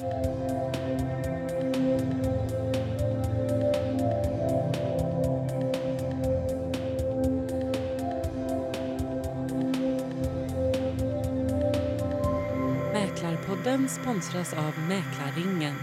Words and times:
Mäklarpodden 0.00 0.28
sponsras 13.88 14.52
av 14.52 14.72
Mäklarringen. 14.88 15.74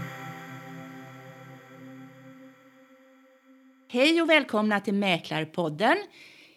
Hej 3.88 4.22
och 4.22 4.28
välkomna 4.28 4.80
till 4.80 4.94
Mäklarpodden. 4.94 5.96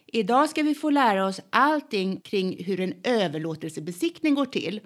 Idag 0.07 0.49
ska 0.49 0.63
vi 0.63 0.75
få 0.75 0.89
lära 0.89 1.25
oss 1.25 1.41
allting 1.49 2.21
kring 2.21 2.63
hur 2.63 2.79
en 2.79 2.93
överlåtelsebesiktning 3.03 4.35
går 4.35 4.45
till. 4.45 4.81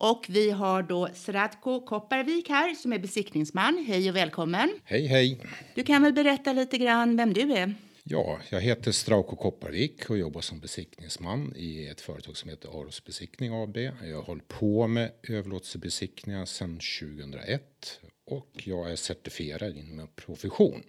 Och 0.00 0.26
vi 0.28 0.50
har 0.50 0.82
då 0.82 1.08
Sratko 1.14 1.80
Kopparvik 1.80 2.48
här 2.48 2.74
som 2.74 2.92
är 2.92 2.98
besiktningsman. 2.98 3.84
Hej 3.88 4.10
och 4.10 4.16
välkommen. 4.16 4.70
Hej, 4.84 5.06
hej. 5.06 5.40
Du 5.74 5.82
kan 5.82 6.02
väl 6.02 6.12
berätta 6.12 6.52
lite 6.52 6.78
grann 6.78 7.16
vem 7.16 7.32
du 7.32 7.52
är? 7.52 7.74
Ja, 8.04 8.38
jag 8.50 8.60
heter 8.60 8.92
Strauko 8.92 9.36
Kopparvik 9.36 10.10
och 10.10 10.18
jobbar 10.18 10.40
som 10.40 10.60
besiktningsman 10.60 11.52
i 11.56 11.86
ett 11.86 12.00
företag 12.00 12.36
som 12.36 12.50
heter 12.50 12.80
Aros 12.80 13.04
Besiktning 13.04 13.62
AB. 13.62 13.76
Jag 13.76 14.16
har 14.16 14.22
hållit 14.22 14.48
på 14.48 14.86
med 14.86 15.12
överlåtelsebesiktningar 15.22 16.44
sedan 16.44 16.80
2001 17.00 18.00
och 18.24 18.50
jag 18.64 18.92
är 18.92 18.96
certifierad 18.96 19.76
inom 19.76 20.08
profession. 20.14 20.82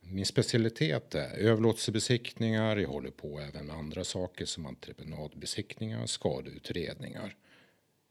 Min 0.00 0.26
specialitet 0.26 1.14
är 1.14 1.36
överlåtelsebesiktningar. 1.36 2.76
Jag 2.76 2.88
håller 2.88 3.10
på 3.10 3.40
även 3.40 3.66
med 3.66 3.76
andra 3.76 4.04
saker 4.04 4.44
som 4.44 4.66
entreprenadbesiktningar, 4.66 6.06
skadeutredningar. 6.06 7.36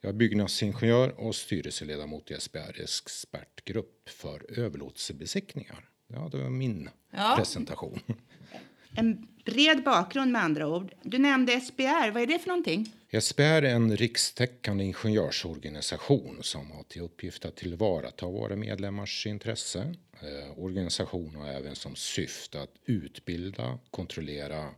Jag 0.01 0.09
är 0.09 0.13
byggnadsingenjör 0.13 1.19
och 1.19 1.35
styrelseledamot 1.35 2.31
i 2.31 2.33
SBR 2.39 2.81
expertgrupp 2.81 4.09
för 4.09 4.59
överlåtelsebesiktningar. 4.59 5.89
Ja, 6.07 6.29
det 6.31 6.37
var 6.37 6.49
min 6.49 6.89
Ja. 7.11 7.33
presentation. 7.37 7.99
En 8.95 9.27
bred 9.45 9.83
bakgrund 9.83 10.31
med 10.31 10.43
andra 10.43 10.67
ord. 10.67 10.93
Du 11.03 11.17
nämnde 11.17 11.53
SBR. 11.61 12.11
Vad 12.11 12.23
är 12.23 12.27
det 12.27 12.39
för 12.39 12.47
någonting? 12.47 12.93
SBR 13.21 13.41
är 13.43 13.63
en 13.75 13.97
rikstäckande 13.97 14.83
ingenjörsorganisation 14.83 16.37
som 16.41 16.71
har 16.71 16.83
till 16.83 17.01
uppgift 17.01 17.45
att 17.45 17.55
tillvarata 17.55 18.25
våra 18.25 18.55
medlemmars 18.55 19.27
intresse. 19.27 19.95
Eh, 20.21 20.59
organisationen 20.59 21.41
har 21.41 21.47
även 21.49 21.75
som 21.75 21.95
syfte 21.95 22.61
att 22.61 22.73
utbilda, 22.85 23.79
kontrollera 23.91 24.69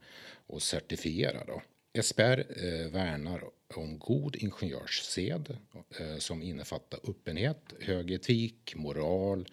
och 0.48 0.62
certifiera. 0.62 1.46
Då. 1.46 1.62
SBR 2.02 2.40
eh, 2.40 2.92
värnar 2.92 3.44
om 3.78 4.00
god 4.00 4.36
ingenjörssed 4.36 5.58
eh, 6.00 6.18
som 6.18 6.44
innefattar 6.44 7.00
öppenhet, 7.10 7.74
hög 7.80 8.12
etik, 8.12 8.76
moral 8.76 9.48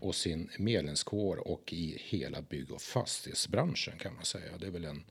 och 0.00 0.14
sin 0.14 0.50
medlemskår 0.58 1.48
och 1.48 1.72
i 1.72 1.98
hela 2.00 2.42
bygg 2.42 2.72
och 2.72 2.82
fastighetsbranschen 2.82 3.98
kan 3.98 4.14
man 4.14 4.24
säga. 4.24 4.58
Det 4.58 4.66
är 4.66 4.70
väl 4.70 4.84
en 4.84 5.04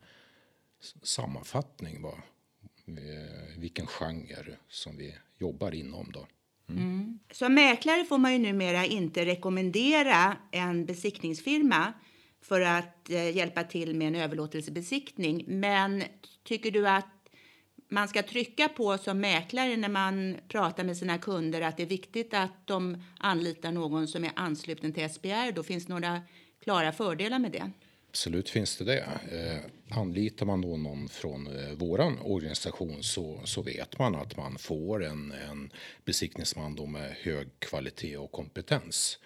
sammanfattning 1.03 2.01
vad, 2.01 2.13
eh, 2.87 3.57
vilken 3.57 3.87
genre 3.87 4.57
som 4.69 4.97
vi 4.97 5.15
jobbar 5.37 5.75
inom 5.75 6.11
då. 6.11 6.27
Mm. 6.69 7.19
Som 7.31 7.53
mäklare 7.53 8.03
får 8.03 8.17
man 8.17 8.33
ju 8.33 8.39
numera 8.39 8.85
inte 8.85 9.25
rekommendera 9.25 10.37
en 10.51 10.85
besiktningsfirma 10.85 11.93
för 12.41 12.61
att 12.61 13.09
eh, 13.09 13.35
hjälpa 13.35 13.63
till 13.63 13.95
med 13.95 14.07
en 14.07 14.15
överlåtelsebesiktning. 14.15 15.43
Men 15.47 16.03
tycker 16.43 16.71
du 16.71 16.87
att 16.87 17.20
man 17.91 18.07
ska 18.07 18.23
trycka 18.23 18.69
på 18.69 18.97
som 18.97 19.19
mäklare 19.19 19.77
när 19.77 19.89
man 19.89 20.37
pratar 20.47 20.83
med 20.83 20.97
sina 20.97 21.17
kunder 21.17 21.61
att 21.61 21.77
det 21.77 21.83
är 21.83 21.87
viktigt 21.87 22.33
att 22.33 22.67
de 22.67 23.03
anlitar 23.19 23.71
någon 23.71 24.07
som 24.07 24.23
är 24.23 24.31
ansluten 24.35 24.93
till 24.93 25.09
SBR? 25.09 25.51
Då 25.51 25.63
finns 25.63 25.87
några 25.87 26.21
klara 26.63 26.91
fördelar 26.91 27.39
med 27.39 27.51
det. 27.51 27.71
Absolut 28.09 28.49
finns 28.49 28.77
det 28.77 28.83
det. 28.83 28.99
Eh, 29.31 29.97
anlitar 29.99 30.45
man 30.45 30.61
då 30.61 30.77
någon 30.77 31.09
från 31.09 31.47
eh, 31.47 31.73
våran 31.73 32.19
organisation 32.19 33.03
så, 33.03 33.41
så 33.45 33.61
vet 33.61 33.99
man 33.99 34.15
att 34.15 34.37
man 34.37 34.57
får 34.57 35.03
en, 35.03 35.31
en 35.31 35.71
besiktningsman 36.05 36.75
då 36.75 36.85
med 36.85 37.15
hög 37.21 37.47
kvalitet 37.59 38.17
och 38.17 38.31
kompetens. 38.31 39.19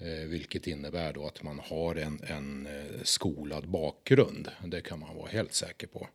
Eh, 0.00 0.28
vilket 0.28 0.66
innebär 0.66 1.12
då 1.12 1.26
att 1.26 1.42
man 1.42 1.60
har 1.64 1.94
en, 1.94 2.20
en 2.22 2.66
eh, 2.66 3.02
skolad 3.02 3.68
bakgrund. 3.68 4.48
Det 4.64 4.80
kan 4.80 4.98
man 4.98 5.16
vara 5.16 5.28
helt 5.28 5.54
säker 5.54 5.86
på. 5.86 6.08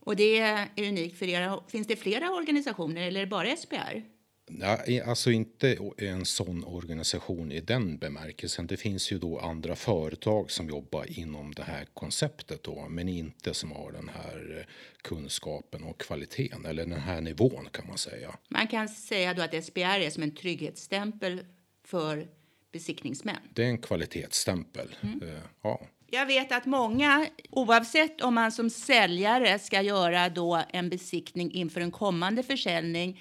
Och 0.00 0.16
det 0.16 0.38
är 0.38 0.68
unikt 0.76 1.18
för 1.18 1.26
er. 1.26 1.60
Finns 1.68 1.86
det 1.86 1.96
flera 1.96 2.30
organisationer 2.30 3.02
eller 3.02 3.20
är 3.20 3.24
det 3.24 3.30
bara 3.30 3.56
SBR? 3.56 4.02
Nej, 4.50 5.00
alltså 5.00 5.30
inte 5.30 5.78
en 5.98 6.24
sån 6.24 6.64
organisation 6.64 7.52
i 7.52 7.60
den 7.60 7.98
bemärkelsen. 7.98 8.66
Det 8.66 8.76
finns 8.76 9.12
ju 9.12 9.18
då 9.18 9.38
andra 9.38 9.76
företag 9.76 10.50
som 10.50 10.68
jobbar 10.68 11.18
inom 11.18 11.54
det 11.54 11.62
här 11.62 11.84
konceptet 11.94 12.62
då, 12.62 12.86
men 12.88 13.08
inte 13.08 13.54
som 13.54 13.72
har 13.72 13.92
den 13.92 14.08
här 14.08 14.58
eh, 14.58 14.64
kunskapen 15.02 15.84
och 15.84 16.00
kvaliteten 16.00 16.66
eller 16.66 16.86
den 16.86 17.00
här 17.00 17.20
nivån 17.20 17.68
kan 17.72 17.86
man 17.86 17.98
säga. 17.98 18.38
Man 18.48 18.66
kan 18.66 18.88
säga 18.88 19.34
då 19.34 19.42
att 19.42 19.64
SBR 19.64 19.80
är 20.00 20.10
som 20.10 20.22
en 20.22 20.34
trygghetsstämpel 20.34 21.40
för 21.84 22.28
besiktningsmän. 22.72 23.36
Det 23.54 23.62
är 23.64 23.68
en 23.68 23.78
kvalitetsstämpel. 23.78 24.96
Eh, 25.02 25.28
Ja, 25.62 25.86
Jag 26.10 26.26
vet 26.26 26.52
att 26.52 26.66
många, 26.66 27.26
oavsett 27.50 28.20
om 28.20 28.34
man 28.34 28.52
som 28.52 28.70
säljare 28.70 29.58
ska 29.58 29.82
göra 29.82 30.28
då 30.28 30.62
en 30.68 30.88
besiktning 30.88 31.52
inför 31.52 31.80
en 31.80 31.90
kommande 31.90 32.42
försäljning, 32.42 33.20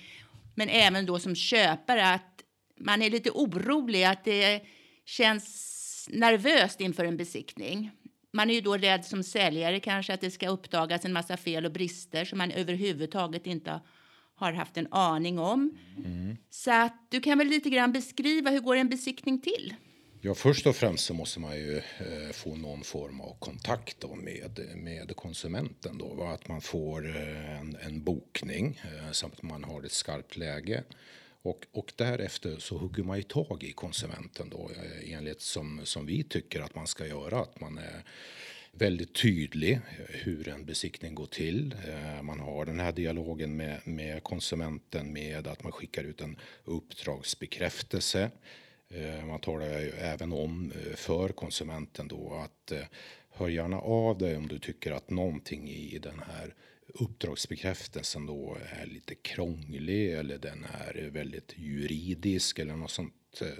men 0.55 0.69
även 0.69 1.05
då 1.05 1.19
som 1.19 1.35
köpare, 1.35 2.13
att 2.13 2.43
man 2.79 3.01
är 3.01 3.09
lite 3.09 3.31
orolig, 3.31 4.03
att 4.03 4.23
det 4.23 4.61
känns 5.05 6.09
nervöst 6.11 6.81
inför 6.81 7.05
en 7.05 7.17
besiktning. 7.17 7.91
Man 8.33 8.49
är 8.49 8.53
ju 8.53 8.61
då 8.61 8.77
rädd 8.77 9.05
som 9.05 9.23
säljare 9.23 9.79
kanske 9.79 10.13
att 10.13 10.21
det 10.21 10.31
ska 10.31 10.49
uppdagas 10.49 11.05
en 11.05 11.13
massa 11.13 11.37
fel 11.37 11.65
och 11.65 11.71
brister 11.71 12.25
som 12.25 12.37
man 12.37 12.51
överhuvudtaget 12.51 13.47
inte 13.47 13.81
har 14.35 14.53
haft 14.53 14.77
en 14.77 14.87
aning 14.91 15.39
om. 15.39 15.77
Så 16.49 16.71
att 16.71 17.07
du 17.09 17.19
kan 17.21 17.37
väl 17.37 17.47
lite 17.47 17.69
grann 17.69 17.91
beskriva 17.91 18.49
hur 18.49 18.59
går 18.59 18.75
en 18.75 18.89
besiktning 18.89 19.41
till? 19.41 19.73
Ja, 20.27 20.35
först 20.35 20.67
och 20.67 20.75
främst 20.75 21.05
så 21.05 21.13
måste 21.13 21.39
man 21.39 21.55
ju 21.55 21.77
eh, 21.77 22.31
få 22.33 22.55
någon 22.55 22.83
form 22.83 23.21
av 23.21 23.35
kontakt 23.39 23.99
då 23.99 24.15
med, 24.15 24.59
med 24.75 25.15
konsumenten. 25.15 25.97
Då, 25.97 26.13
va? 26.13 26.31
Att 26.31 26.47
man 26.47 26.61
får 26.61 27.15
eh, 27.15 27.59
en, 27.59 27.77
en 27.81 28.03
bokning 28.03 28.81
eh, 28.83 29.11
samt 29.11 29.33
att 29.33 29.43
man 29.43 29.63
har 29.63 29.83
ett 29.83 29.91
skarpt 29.91 30.37
läge. 30.37 30.83
Och, 31.41 31.65
och 31.71 31.93
därefter 31.95 32.59
så 32.59 32.77
hugger 32.77 33.03
man 33.03 33.17
ju 33.17 33.23
tag 33.23 33.63
i 33.63 33.71
konsumenten 33.71 34.49
då 34.49 34.71
eh, 34.75 35.13
enligt 35.13 35.41
som, 35.41 35.81
som 35.83 36.05
vi 36.05 36.23
tycker 36.23 36.61
att 36.61 36.75
man 36.75 36.87
ska 36.87 37.07
göra. 37.07 37.39
Att 37.39 37.59
man 37.59 37.77
är 37.77 38.03
väldigt 38.71 39.15
tydlig 39.15 39.73
eh, 39.73 39.79
hur 40.07 40.47
en 40.47 40.65
besiktning 40.65 41.15
går 41.15 41.25
till. 41.25 41.75
Eh, 41.87 42.21
man 42.21 42.39
har 42.39 42.65
den 42.65 42.79
här 42.79 42.91
dialogen 42.91 43.55
med, 43.55 43.79
med 43.83 44.23
konsumenten 44.23 45.13
med 45.13 45.47
att 45.47 45.63
man 45.63 45.71
skickar 45.71 46.03
ut 46.03 46.21
en 46.21 46.39
uppdragsbekräftelse. 46.65 48.31
Eh, 48.89 49.25
man 49.25 49.39
talar 49.39 49.65
ju 49.65 49.89
även 49.89 50.33
om 50.33 50.71
eh, 50.71 50.95
för 50.95 51.29
konsumenten 51.29 52.07
då 52.07 52.33
att 52.33 52.71
eh, 52.71 52.85
hör 53.29 53.49
gärna 53.49 53.79
av 53.79 54.17
dig 54.17 54.37
om 54.37 54.47
du 54.47 54.59
tycker 54.59 54.91
att 54.91 55.09
någonting 55.09 55.69
i 55.69 55.99
den 55.99 56.19
här 56.19 56.55
uppdragsbekräftelsen 56.87 58.25
då 58.25 58.57
är 58.81 58.85
lite 58.85 59.15
krånglig 59.15 60.13
eller 60.13 60.37
den 60.37 60.63
är 60.63 61.09
väldigt 61.09 61.53
juridisk 61.57 62.59
eller 62.59 62.75
något 62.75 62.91
sånt 62.91 63.13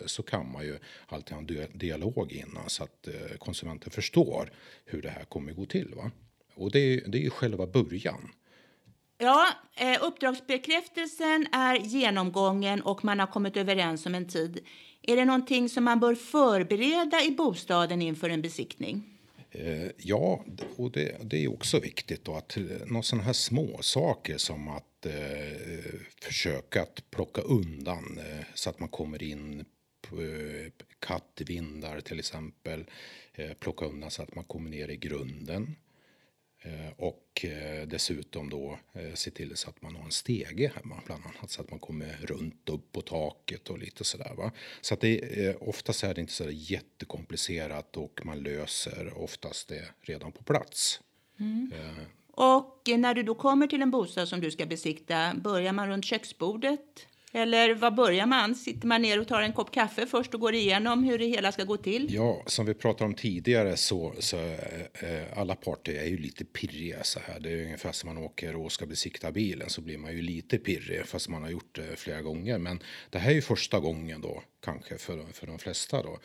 så 0.06 0.24
kan 0.24 0.52
man 0.52 0.66
ju 0.66 0.80
alltid 1.08 1.34
ha 1.34 1.40
en 1.40 1.78
dialog 1.78 2.32
innan 2.32 2.70
så 2.70 2.84
att 2.84 3.08
konsumenten 3.40 3.92
förstår 3.92 4.52
hur 4.86 5.02
det 5.02 5.10
här 5.10 5.24
kommer 5.24 5.54
gå 5.54 5.66
till. 5.66 5.94
Va? 5.96 6.12
Och 6.54 6.72
det 6.72 6.80
är, 6.80 7.08
det 7.08 7.18
är 7.18 7.22
ju 7.22 7.30
själva 7.30 7.68
början. 7.68 8.32
Ja, 9.18 9.48
eh, 9.76 10.04
uppdragsbekräftelsen 10.04 11.48
är 11.52 11.76
genomgången 11.76 12.82
och 12.82 13.06
man 13.06 13.20
har 13.20 13.28
kommit 13.28 13.58
överens 13.58 14.06
om 14.06 14.16
en 14.16 14.28
tid. 14.28 14.60
Är 15.02 15.16
det 15.16 15.26
någonting 15.26 15.70
som 15.70 15.84
man 15.84 16.00
bör 16.00 16.16
förbereda 16.16 17.24
i 17.24 17.32
bostaden 17.32 18.02
inför 18.02 18.30
en 18.30 18.42
besiktning? 18.42 19.04
Eh, 19.52 19.92
Ja, 19.98 20.46
och 20.76 20.92
det, 20.92 21.18
det 21.24 21.44
är 21.44 21.54
också 21.54 21.80
viktigt 21.80 22.26
då 22.26 22.36
att 22.36 22.58
eh, 22.58 22.64
några 22.86 23.04
sådana 23.04 23.24
här 23.24 23.34
små 23.34 23.78
saker 23.82 24.38
som 24.38 24.68
att 24.68 25.06
eh, 25.06 26.00
försöka 26.22 26.82
att 26.82 27.12
plocka 27.12 27.42
undan 27.42 28.18
eh, 28.18 28.46
så 28.54 28.70
att 28.70 28.80
man 28.80 28.90
kommer 28.90 29.24
in 29.24 29.60
eh, 29.60 30.72
kattvindar 31.00 32.02
till 32.02 32.20
exempel. 32.20 32.86
Eh, 33.34 33.54
plocka 33.60 33.86
undan 33.86 34.12
så 34.12 34.24
att 34.24 34.36
man 34.36 34.44
kommer 34.44 34.70
ner 34.70 34.90
i 34.90 34.98
grunden. 34.98 35.76
Eh, 36.62 36.94
och 36.98 37.46
eh, 37.46 37.88
dessutom 37.88 38.50
då 38.50 38.80
eh, 38.94 39.14
se 39.14 39.32
till 39.32 39.56
så 39.58 39.70
att 39.70 39.82
man 39.82 39.96
har 39.96 40.06
en 40.06 40.12
stege 40.12 40.72
hemma 40.76 41.02
bland 41.06 41.24
annat 41.26 41.52
så 41.52 41.62
att 41.62 41.70
man 41.72 41.80
kommer 41.80 42.18
runt 42.22 42.70
upp 42.70 42.92
på 42.92 43.02
taket 43.02 43.70
och 43.70 43.80
lite 43.80 44.04
sådär 44.04 44.34
va. 44.38 44.52
Så 44.82 44.94
att 44.94 45.02
det 45.02 45.46
eh, 45.48 45.56
oftast 45.60 46.04
är 46.04 46.14
det 46.14 46.22
inte 46.22 46.34
så 46.34 46.44
där 46.44 46.52
jättekomplicerat 46.54 47.98
och 47.98 48.22
man 48.26 48.40
löser 48.40 49.14
oftast 49.18 49.68
det 49.68 49.86
redan 50.02 50.32
på 50.32 50.44
plats. 50.44 51.00
Eh, 51.74 52.04
Och 52.32 52.82
när 52.98 53.14
du 53.14 53.24
då 53.24 53.36
kommer 53.36 53.68
till 53.68 53.82
en 53.82 53.92
bostad 53.92 54.28
som 54.28 54.42
du 54.42 54.52
ska 54.52 54.66
besikta, 54.66 55.34
börjar 55.36 55.74
man 55.74 55.88
runt 55.90 56.06
köksbordet 56.06 57.08
eller 57.38 57.74
var 57.74 57.92
börjar 57.92 58.26
man? 58.26 58.56
Sitter 58.56 58.88
man 58.88 59.02
ner 59.02 59.20
och 59.20 59.28
tar 59.28 59.42
en 59.42 59.54
kopp 59.54 59.72
kaffe 59.72 60.06
först 60.06 60.34
och 60.34 60.40
går 60.40 60.54
igenom 60.54 61.04
hur 61.04 61.18
det 61.20 61.26
hela 61.26 61.52
ska 61.52 61.64
gå 61.64 61.78
till? 61.78 62.14
Ja, 62.14 62.44
som 62.46 62.66
vi 62.66 62.74
pratade 62.74 63.06
om 63.06 63.14
tidigare 63.14 63.78
så, 63.78 64.14
så 64.20 64.38
äh, 64.38 65.40
alla 65.40 65.56
parter 65.56 65.94
är 65.94 66.06
ju 66.06 66.18
lite 66.18 66.46
pirriga 66.46 67.04
så 67.04 67.20
här. 67.20 67.40
Det 67.40 67.52
är 67.52 67.64
ungefär 67.64 67.92
som 67.92 68.08
man 68.08 68.24
åker 68.24 68.56
och 68.56 68.72
ska 68.72 68.86
besikta 68.86 69.32
bilen 69.32 69.70
så 69.70 69.82
blir 69.82 69.98
man 69.98 70.14
ju 70.14 70.22
lite 70.22 70.58
pirrig 70.58 71.06
fast 71.06 71.30
man 71.30 71.44
har 71.44 71.50
gjort 71.50 71.76
det 71.76 72.00
flera 72.00 72.22
gånger. 72.22 72.58
Men 72.58 72.80
det 73.10 73.20
här 73.20 73.32
är 73.32 73.36
ju 73.36 73.42
första 73.42 73.80
gången 73.80 74.22
då 74.22 74.44
kanske 74.64 74.98
för, 74.98 75.26
för 75.34 75.48
de 75.48 75.60
flesta 75.60 76.04
då. 76.04 76.20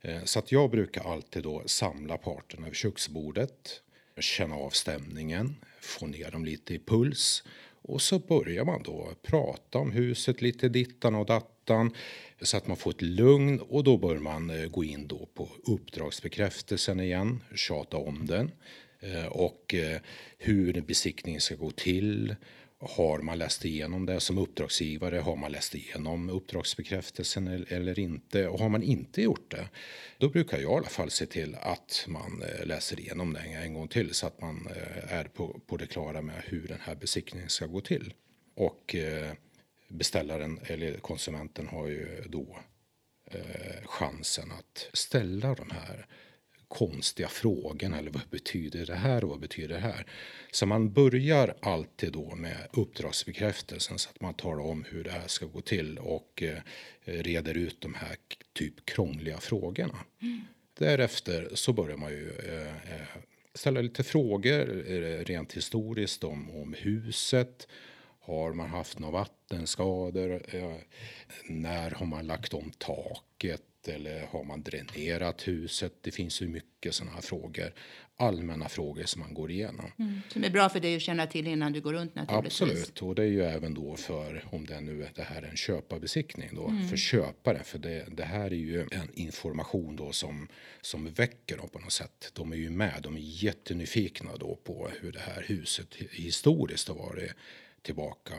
Eh, 0.00 0.24
så 0.24 0.38
att 0.38 0.52
jag 0.52 0.70
brukar 0.70 1.12
alltid 1.12 1.42
då 1.42 1.62
samla 1.66 2.18
parterna 2.18 2.66
vid 2.66 2.76
köksbordet, 2.76 3.82
känna 4.18 4.54
av 4.54 4.70
stämningen, 4.70 5.56
få 5.80 6.06
ner 6.06 6.30
dem 6.30 6.44
lite 6.44 6.74
i 6.74 6.78
puls 6.78 7.44
och 7.82 8.02
så 8.02 8.18
börjar 8.18 8.64
man 8.64 8.82
då 8.82 9.08
prata 9.22 9.78
om 9.78 9.92
huset 9.92 10.42
lite 10.42 10.68
dittan 10.68 11.14
och 11.14 11.26
dattan 11.26 11.94
så 12.40 12.56
att 12.56 12.66
man 12.66 12.76
får 12.76 12.90
ett 12.90 13.02
lugn 13.02 13.60
och 13.60 13.84
då 13.84 13.96
bör 13.96 14.18
man 14.18 14.50
eh, 14.50 14.66
gå 14.66 14.84
in 14.84 15.06
då 15.06 15.28
på 15.34 15.48
uppdragsbekräftelsen 15.66 17.00
igen, 17.00 17.42
tjata 17.54 17.96
om 17.96 18.26
den 18.26 18.50
eh, 19.00 19.26
och 19.26 19.74
eh, 19.74 20.00
hur 20.38 20.80
besiktningen 20.80 21.40
ska 21.40 21.54
gå 21.54 21.70
till 21.70 22.34
har 22.80 23.18
man 23.18 23.38
läst 23.38 23.64
igenom 23.64 24.06
det 24.06 24.20
som 24.20 24.38
uppdragsgivare? 24.38 25.18
Har 25.18 25.36
man 25.36 25.52
läst 25.52 25.74
igenom 25.74 26.30
uppdragsbekräftelsen 26.30 27.66
eller 27.68 27.98
inte? 27.98 28.48
Och 28.48 28.58
har 28.58 28.68
man 28.68 28.82
inte 28.82 29.22
gjort 29.22 29.50
det, 29.50 29.68
då 30.18 30.28
brukar 30.28 30.58
jag 30.58 30.72
i 30.72 30.76
alla 30.76 30.88
fall 30.88 31.10
se 31.10 31.26
till 31.26 31.54
att 31.54 32.04
man 32.08 32.42
eh, 32.42 32.66
läser 32.66 33.00
igenom 33.00 33.32
det 33.32 33.40
en 33.40 33.74
gång 33.74 33.88
till 33.88 34.14
så 34.14 34.26
att 34.26 34.40
man 34.40 34.66
eh, 34.66 35.12
är 35.12 35.24
på, 35.24 35.60
på 35.66 35.76
det 35.76 35.86
klara 35.86 36.22
med 36.22 36.42
hur 36.44 36.68
den 36.68 36.80
här 36.80 36.94
besiktningen 36.94 37.48
ska 37.48 37.66
gå 37.66 37.80
till. 37.80 38.14
Och 38.56 38.94
eh, 38.94 39.32
beställaren 39.88 40.60
eller 40.64 40.96
konsumenten 40.96 41.68
har 41.68 41.86
ju 41.86 42.24
då 42.28 42.58
chansen 43.84 44.52
att 44.52 44.88
ställa 44.92 45.54
de 45.54 45.70
här 45.70 46.06
konstiga 46.70 47.28
frågorna. 47.28 47.98
Eller 47.98 48.10
vad 48.10 48.28
betyder 48.30 48.86
det 48.86 48.94
här 48.94 49.24
och 49.24 49.30
vad 49.30 49.40
betyder 49.40 49.74
det 49.74 49.80
här? 49.80 50.06
Så 50.50 50.66
man 50.66 50.92
börjar 50.92 51.54
alltid 51.60 52.12
då 52.12 52.34
med 52.34 52.68
uppdragsbekräftelsen 52.72 53.98
så 53.98 54.10
att 54.10 54.20
man 54.20 54.34
talar 54.34 54.64
om 54.64 54.84
hur 54.88 55.04
det 55.04 55.10
här 55.10 55.26
ska 55.28 55.46
gå 55.46 55.60
till 55.60 55.98
och 55.98 56.42
eh, 56.42 56.58
reder 57.04 57.56
ut 57.56 57.80
de 57.80 57.94
här 57.94 58.16
typ 58.52 58.86
krångliga 58.86 59.38
frågorna. 59.38 59.98
Mm. 60.22 60.40
Därefter 60.78 61.48
så 61.54 61.72
börjar 61.72 61.96
man 61.96 62.10
ju 62.10 62.30
eh, 62.30 62.66
eh 62.66 63.06
ställa 63.54 63.80
lite 63.80 64.02
frågor 64.02 64.66
rent 65.24 65.52
historiskt 65.52 66.24
om, 66.24 66.50
om 66.50 66.74
huset. 66.78 67.68
Har 68.20 68.52
man 68.52 68.68
haft 68.68 68.98
några 68.98 69.12
vattenskador? 69.12 70.42
När 71.48 71.90
har 71.90 72.06
man 72.06 72.26
lagt 72.26 72.54
om 72.54 72.72
taket? 72.78 73.62
Eller 73.88 74.26
har 74.26 74.44
man 74.44 74.62
dränerat 74.62 75.48
huset? 75.48 75.92
Det 76.00 76.10
finns 76.10 76.42
ju 76.42 76.48
mycket 76.48 76.94
sådana 76.94 77.14
här 77.14 77.22
frågor, 77.22 77.72
allmänna 78.16 78.68
frågor 78.68 79.04
som 79.04 79.20
man 79.20 79.34
går 79.34 79.50
igenom. 79.50 79.92
Mm. 79.98 80.20
Som 80.28 80.44
är 80.44 80.50
bra 80.50 80.68
för 80.68 80.80
dig 80.80 80.96
att 80.96 81.02
känna 81.02 81.26
till 81.26 81.46
innan 81.46 81.72
du 81.72 81.80
går 81.80 81.92
runt 81.92 82.14
naturligtvis. 82.14 82.62
Absolut, 82.62 83.02
och 83.02 83.14
det 83.14 83.22
är 83.22 83.26
ju 83.26 83.42
även 83.42 83.74
då 83.74 83.96
för 83.96 84.44
om 84.52 84.66
det 84.66 84.80
nu 84.80 85.08
det 85.14 85.22
här 85.22 85.42
är 85.42 85.48
en 85.48 85.56
köparbesiktning 85.56 86.50
då 86.52 86.68
mm. 86.68 86.88
för 86.88 86.96
köparen, 86.96 87.64
för 87.64 87.78
det, 87.78 88.06
det, 88.10 88.24
här 88.24 88.46
är 88.46 88.50
ju 88.50 88.80
en 88.80 89.10
information 89.14 89.96
då 89.96 90.12
som 90.12 90.48
som 90.80 91.10
väcker 91.10 91.56
dem 91.56 91.68
på 91.68 91.78
något 91.78 91.92
sätt. 91.92 92.30
De 92.34 92.52
är 92.52 92.56
ju 92.56 92.70
med, 92.70 93.00
de 93.02 93.16
är 93.16 93.20
jättenyfikna 93.20 94.36
då 94.36 94.58
på 94.64 94.90
hur 95.00 95.12
det 95.12 95.20
här 95.20 95.44
huset 95.46 95.94
historiskt 95.94 96.88
har 96.88 96.94
varit 96.94 97.32
tillbaka 97.82 98.34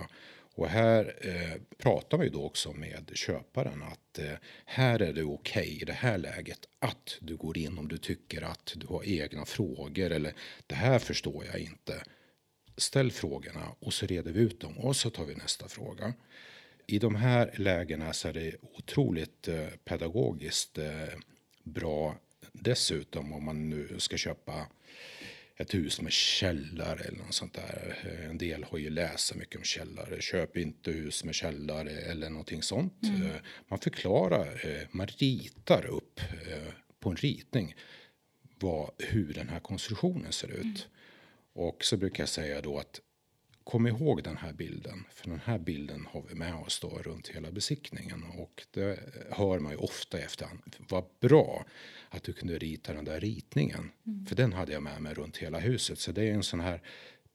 och 0.55 0.67
här 0.67 1.15
eh, 1.21 1.61
pratar 1.77 2.17
vi 2.17 2.29
då 2.29 2.45
också 2.45 2.73
med 2.73 3.11
köparen 3.13 3.83
att 3.83 4.19
eh, 4.19 4.33
här 4.65 5.01
är 5.01 5.13
det 5.13 5.23
okej 5.23 5.61
okay, 5.61 5.81
i 5.81 5.85
det 5.85 5.93
här 5.93 6.17
läget 6.17 6.59
att 6.79 7.17
du 7.19 7.37
går 7.37 7.57
in 7.57 7.77
om 7.77 7.87
du 7.87 7.97
tycker 7.97 8.41
att 8.41 8.73
du 8.75 8.87
har 8.87 9.03
egna 9.05 9.45
frågor 9.45 10.11
eller 10.11 10.33
det 10.67 10.75
här 10.75 10.99
förstår 10.99 11.45
jag 11.45 11.59
inte. 11.59 12.03
Ställ 12.77 13.11
frågorna 13.11 13.75
och 13.79 13.93
så 13.93 14.05
reder 14.05 14.31
vi 14.31 14.39
ut 14.39 14.59
dem 14.59 14.77
och 14.77 14.95
så 14.95 15.09
tar 15.09 15.25
vi 15.25 15.35
nästa 15.35 15.67
fråga. 15.67 16.13
I 16.87 16.99
de 16.99 17.15
här 17.15 17.53
lägena 17.57 18.13
så 18.13 18.27
är 18.27 18.33
det 18.33 18.55
otroligt 18.61 19.47
eh, 19.47 19.67
pedagogiskt 19.83 20.77
eh, 20.77 21.17
bra 21.63 22.17
dessutom 22.51 23.33
om 23.33 23.45
man 23.45 23.69
nu 23.69 23.95
ska 23.97 24.17
köpa 24.17 24.67
ett 25.61 25.73
hus 25.73 26.01
med 26.01 26.11
källare 26.11 27.03
eller 27.03 27.17
något 27.17 27.33
sånt 27.33 27.53
där. 27.53 27.97
En 28.29 28.37
del 28.37 28.63
har 28.63 28.77
ju 28.77 28.89
läst 28.89 29.35
mycket 29.35 29.55
om 29.55 29.63
källare. 29.63 30.21
Köp 30.21 30.57
inte 30.57 30.91
hus 30.91 31.23
med 31.23 31.35
källare 31.35 31.91
eller 31.91 32.29
någonting 32.29 32.63
sånt. 32.63 33.03
Mm. 33.03 33.21
Eh, 33.21 33.35
man 33.67 33.79
förklarar, 33.79 34.65
eh, 34.65 34.87
man 34.91 35.07
ritar 35.07 35.85
upp 35.85 36.19
eh, 36.19 36.73
på 36.99 37.09
en 37.09 37.15
ritning 37.15 37.75
vad, 38.59 38.91
hur 38.97 39.33
den 39.33 39.49
här 39.49 39.59
konstruktionen 39.59 40.31
ser 40.31 40.51
ut. 40.51 40.63
Mm. 40.63 40.77
Och 41.53 41.85
så 41.85 41.97
brukar 41.97 42.21
jag 42.21 42.29
säga 42.29 42.61
då 42.61 42.79
att 42.79 43.01
kom 43.63 43.87
ihåg 43.87 44.23
den 44.23 44.37
här 44.37 44.53
bilden, 44.53 45.03
för 45.13 45.29
den 45.29 45.39
här 45.45 45.57
bilden 45.57 46.07
har 46.11 46.23
vi 46.29 46.35
med 46.35 46.55
oss 46.55 46.79
då 46.79 46.89
runt 46.89 47.27
hela 47.27 47.51
besiktningen 47.51 48.23
och 48.37 48.65
det 48.71 48.99
hör 49.29 49.59
man 49.59 49.71
ju 49.71 49.77
ofta 49.77 50.19
i 50.19 50.21
efterhand. 50.21 50.75
Vad 50.89 51.03
bra 51.19 51.65
att 52.09 52.23
du 52.23 52.33
kunde 52.33 52.57
rita 52.57 52.93
den 52.93 53.05
där 53.05 53.19
ritningen, 53.19 53.91
mm. 54.07 54.25
för 54.25 54.35
den 54.35 54.53
hade 54.53 54.73
jag 54.73 54.83
med 54.83 55.01
mig 55.01 55.13
runt 55.13 55.37
hela 55.37 55.59
huset. 55.59 55.99
Så 55.99 56.11
det 56.11 56.23
är 56.23 56.33
en 56.33 56.43
sån 56.43 56.59
här 56.59 56.81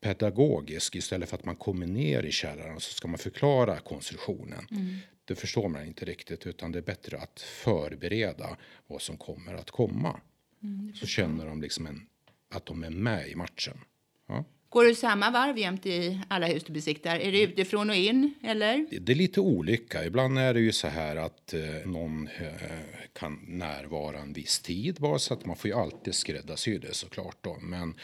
pedagogisk 0.00 0.96
istället 0.96 1.28
för 1.28 1.36
att 1.36 1.44
man 1.44 1.56
kommer 1.56 1.86
ner 1.86 2.22
i 2.22 2.32
källaren 2.32 2.80
så 2.80 2.92
ska 2.92 3.08
man 3.08 3.18
förklara 3.18 3.78
konstruktionen. 3.78 4.66
Mm. 4.70 4.96
Det 5.24 5.34
förstår 5.34 5.68
man 5.68 5.86
inte 5.86 6.04
riktigt 6.04 6.46
utan 6.46 6.72
det 6.72 6.78
är 6.78 6.82
bättre 6.82 7.18
att 7.18 7.40
förbereda 7.40 8.56
vad 8.86 9.02
som 9.02 9.16
kommer 9.16 9.54
att 9.54 9.70
komma. 9.70 10.20
Mm, 10.62 10.94
så 10.94 11.06
känner 11.06 11.46
de 11.46 11.62
liksom 11.62 11.86
en, 11.86 12.06
att 12.50 12.66
de 12.66 12.84
är 12.84 12.90
med 12.90 13.28
i 13.28 13.34
matchen. 13.34 13.78
Ja. 14.26 14.44
Går 14.76 14.84
du 14.84 14.94
samma 14.94 15.30
varv 15.30 15.58
jämt 15.58 15.86
i 15.86 16.20
alla 16.28 16.46
hus 16.46 16.64
du 16.64 16.72
besiktar? 16.72 17.16
Är 17.16 17.32
det 17.32 17.40
utifrån 17.40 17.90
och 17.90 17.96
in? 17.96 18.34
Eller? 18.42 18.86
Det 19.00 19.12
är 19.12 19.16
lite 19.16 19.40
olika. 19.40 20.04
Ibland 20.04 20.38
är 20.38 20.54
det 20.54 20.60
ju 20.60 20.72
så 20.72 20.88
här 20.88 21.16
att 21.16 21.54
eh, 21.54 21.60
någon 21.84 22.28
eh, 22.28 22.52
kan 23.12 23.44
närvara 23.48 24.18
en 24.18 24.32
viss 24.32 24.60
tid 24.60 24.96
bara 25.00 25.18
så 25.18 25.34
att 25.34 25.44
man 25.44 25.56
får 25.56 25.70
ju 25.70 25.76
alltid 25.76 26.14
skräddarsy 26.14 26.78
det 26.78 26.94
såklart. 26.94 27.36
Då. 27.40 27.58
Men 27.60 27.94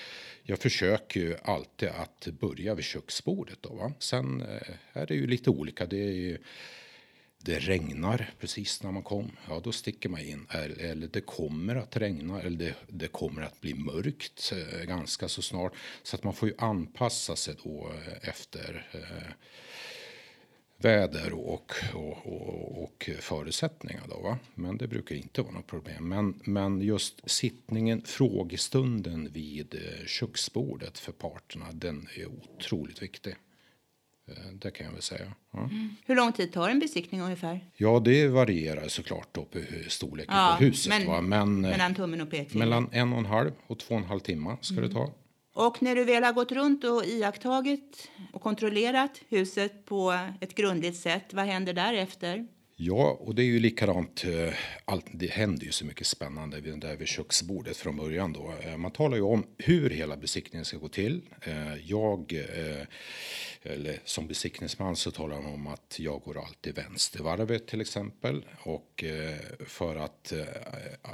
jag 0.42 0.58
försöker 0.58 1.20
ju 1.20 1.36
alltid 1.44 1.88
att 1.88 2.28
börja 2.40 2.74
vid 2.74 2.84
köksbordet. 2.84 3.58
Då, 3.60 3.74
va? 3.74 3.93
Sen 3.98 4.41
eh, 4.41 5.00
är 5.02 5.06
det 5.06 5.14
ju 5.14 5.26
lite 5.26 5.50
olika. 5.50 5.86
Det 5.86 6.05
är 6.05 6.12
ju, 6.12 6.38
det 7.44 7.58
regnar 7.58 8.31
precis 8.41 8.82
när 8.82 8.93
man 8.93 9.03
kom, 9.03 9.31
ja 9.49 9.61
då 9.65 9.72
sticker 9.72 10.08
man 10.08 10.20
in. 10.20 10.46
Eller 10.51 11.08
det 11.08 11.20
kommer 11.20 11.77
att 11.77 11.96
regna 11.96 12.41
eller 12.41 12.58
det, 12.58 12.75
det 12.89 13.08
kommer 13.08 13.43
att 13.43 13.61
bli 13.61 13.75
mörkt 13.75 14.53
eh, 14.53 14.84
ganska 14.84 15.29
så 15.29 15.43
snart. 15.43 15.72
Så 16.03 16.17
att 16.17 16.25
man 16.25 16.34
får 16.34 16.49
ju 16.49 16.55
anpassa 16.58 17.37
sig 17.37 17.55
då 17.65 17.93
eh, 18.06 18.29
efter 18.29 18.87
eh, 18.93 19.32
väder 20.77 21.32
och, 21.32 21.72
och, 21.94 22.27
och, 22.27 22.82
och, 22.82 23.11
förutsättningar. 23.20 24.03
Då, 24.08 24.20
va? 24.20 24.39
Men 24.55 24.77
det 24.77 24.89
brukar 24.89 25.17
inte 25.17 25.43
vara 25.43 25.53
något 25.53 25.67
problem. 25.67 26.08
Men, 26.08 26.41
men 26.44 26.81
just 26.81 27.31
sittningen, 27.31 28.03
frågestunden 28.03 29.29
vid 29.32 29.75
eh, 29.75 30.06
köksbordet 30.06 30.99
för 30.99 31.13
parterna, 31.13 31.67
den 31.72 32.08
är 32.17 32.27
otroligt 32.27 33.03
viktig. 33.03 33.34
Eh, 34.29 34.34
det 34.52 34.70
kan 34.70 34.86
jag 34.86 34.93
väl 34.93 35.02
säga. 35.02 35.32
Ja. 35.52 35.58
Mm. 35.58 35.96
Hur 36.06 36.17
lång 36.17 36.32
tid 36.32 36.52
tar 36.52 36.69
en 36.69 36.79
besiktning 36.79 37.20
ungefär? 37.20 37.60
Ja, 37.76 38.00
det 38.05 38.29
varierar 38.29 38.88
såklart 38.88 39.29
då 39.32 39.44
på 39.44 39.58
storleken 39.88 40.34
ja, 40.34 40.55
på 40.58 40.64
huset. 40.64 40.88
Men, 40.88 41.06
va? 41.06 41.20
Men, 41.20 41.64
eh, 41.64 41.70
mellan 41.70 41.94
tummen 41.94 42.20
och 42.20 42.31
pekfingret? 42.31 42.69
Mellan 42.69 42.88
en 42.93 43.12
och 43.12 43.19
en 43.19 43.26
halv 43.26 43.50
och 43.67 43.79
två 43.79 43.94
och 43.94 44.00
en 44.00 44.06
halv 44.06 44.20
timme 44.20 44.56
ska 44.60 44.74
mm. 44.74 44.88
det 44.88 44.94
ta. 44.94 45.12
Och 45.55 45.82
när 45.82 45.94
du 45.94 46.05
väl 46.05 46.24
har 46.24 46.32
gått 46.32 46.52
runt 46.52 46.84
och 46.84 47.05
iakttagit 47.05 48.10
och 48.32 48.43
kontrollerat 48.43 49.20
huset 49.29 49.84
på 49.84 50.19
ett 50.41 50.55
grundligt 50.55 50.96
sätt, 50.96 51.34
vad 51.34 51.44
händer 51.44 51.72
därefter? 51.72 52.46
Ja, 52.84 53.19
och 53.20 53.34
det 53.34 53.43
är 53.43 53.46
ju 53.46 53.58
likadant. 53.58 54.24
Eh, 54.24 54.55
allt, 54.84 55.06
det 55.12 55.31
händer 55.31 55.67
ju 55.67 55.72
så 55.72 55.84
mycket 55.84 56.06
spännande 56.06 56.60
vid, 56.60 56.81
där 56.81 56.96
vid 56.96 57.08
köksbordet 57.08 57.77
från 57.77 57.96
början. 57.96 58.32
Då. 58.32 58.55
Eh, 58.65 58.77
man 58.77 58.91
talar 58.91 59.17
ju 59.17 59.22
om 59.22 59.46
hur 59.58 59.91
hela 59.91 60.17
besiktningen 60.17 60.65
ska 60.65 60.77
gå 60.77 60.89
till. 60.89 61.22
Eh, 61.41 61.74
jag, 61.74 62.44
eller 63.62 64.01
som 64.05 64.27
besiktningsman 64.27 64.96
så 64.96 65.10
talar 65.10 65.43
man 65.43 65.53
om 65.53 65.67
att 65.67 65.96
jag 65.98 66.20
går 66.20 66.44
alltid 66.44 66.74
vänstervarvet 66.74 67.67
till 67.67 67.81
exempel. 67.81 68.44
Och 68.62 69.05
för 69.67 69.96
att 69.96 70.32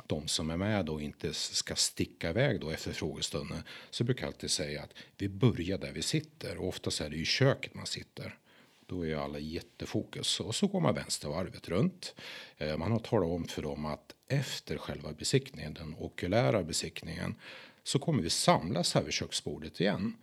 de 0.07 0.29
som 0.29 0.51
är 0.51 0.57
med 0.57 0.85
då 0.85 1.01
inte 1.01 1.35
ska 1.35 1.75
sticka 1.75 2.31
iväg 2.31 2.61
då 2.61 2.71
efter 2.71 2.93
frågestunden 2.93 3.63
så 3.91 4.05
brukar 4.05 4.23
jag 4.23 4.29
alltid 4.29 4.51
säga 4.51 4.83
att 4.83 4.91
vi 5.19 5.29
börjar 5.29 5.79
där 5.79 5.93
vi 5.93 6.03
sitter. 6.03 6.57
Och 6.57 6.69
oftast 6.69 7.01
är 7.01 7.11
det 7.11 7.17
i 7.17 7.25
köket 7.25 7.75
man 7.75 7.87
sitter. 7.87 8.39
Då 8.89 9.07
är 9.07 9.17
alla 9.17 9.39
jättefokus 9.39 10.41
och 10.41 10.55
så 10.55 10.67
går 10.67 10.81
man 10.81 10.95
vänstervarvet 10.95 11.69
runt. 11.69 12.15
Eh, 12.59 12.77
man 12.77 12.93
har 12.93 12.99
talat 12.99 13.29
om 13.29 13.45
för 13.45 13.63
dem 13.63 13.87
att 13.87 14.15
efter 14.29 14.79
själva 14.79 15.13
besiktningen, 15.13 15.75
den 15.75 15.95
okulära 15.99 16.63
besiktningen, 16.63 17.35
så 17.83 17.99
kommer 17.99 18.23
vi 18.23 18.31
samlas 18.31 18.95
här 18.95 19.03
vid 19.03 19.13
köksbordet 19.13 19.81
igen. 19.81 20.17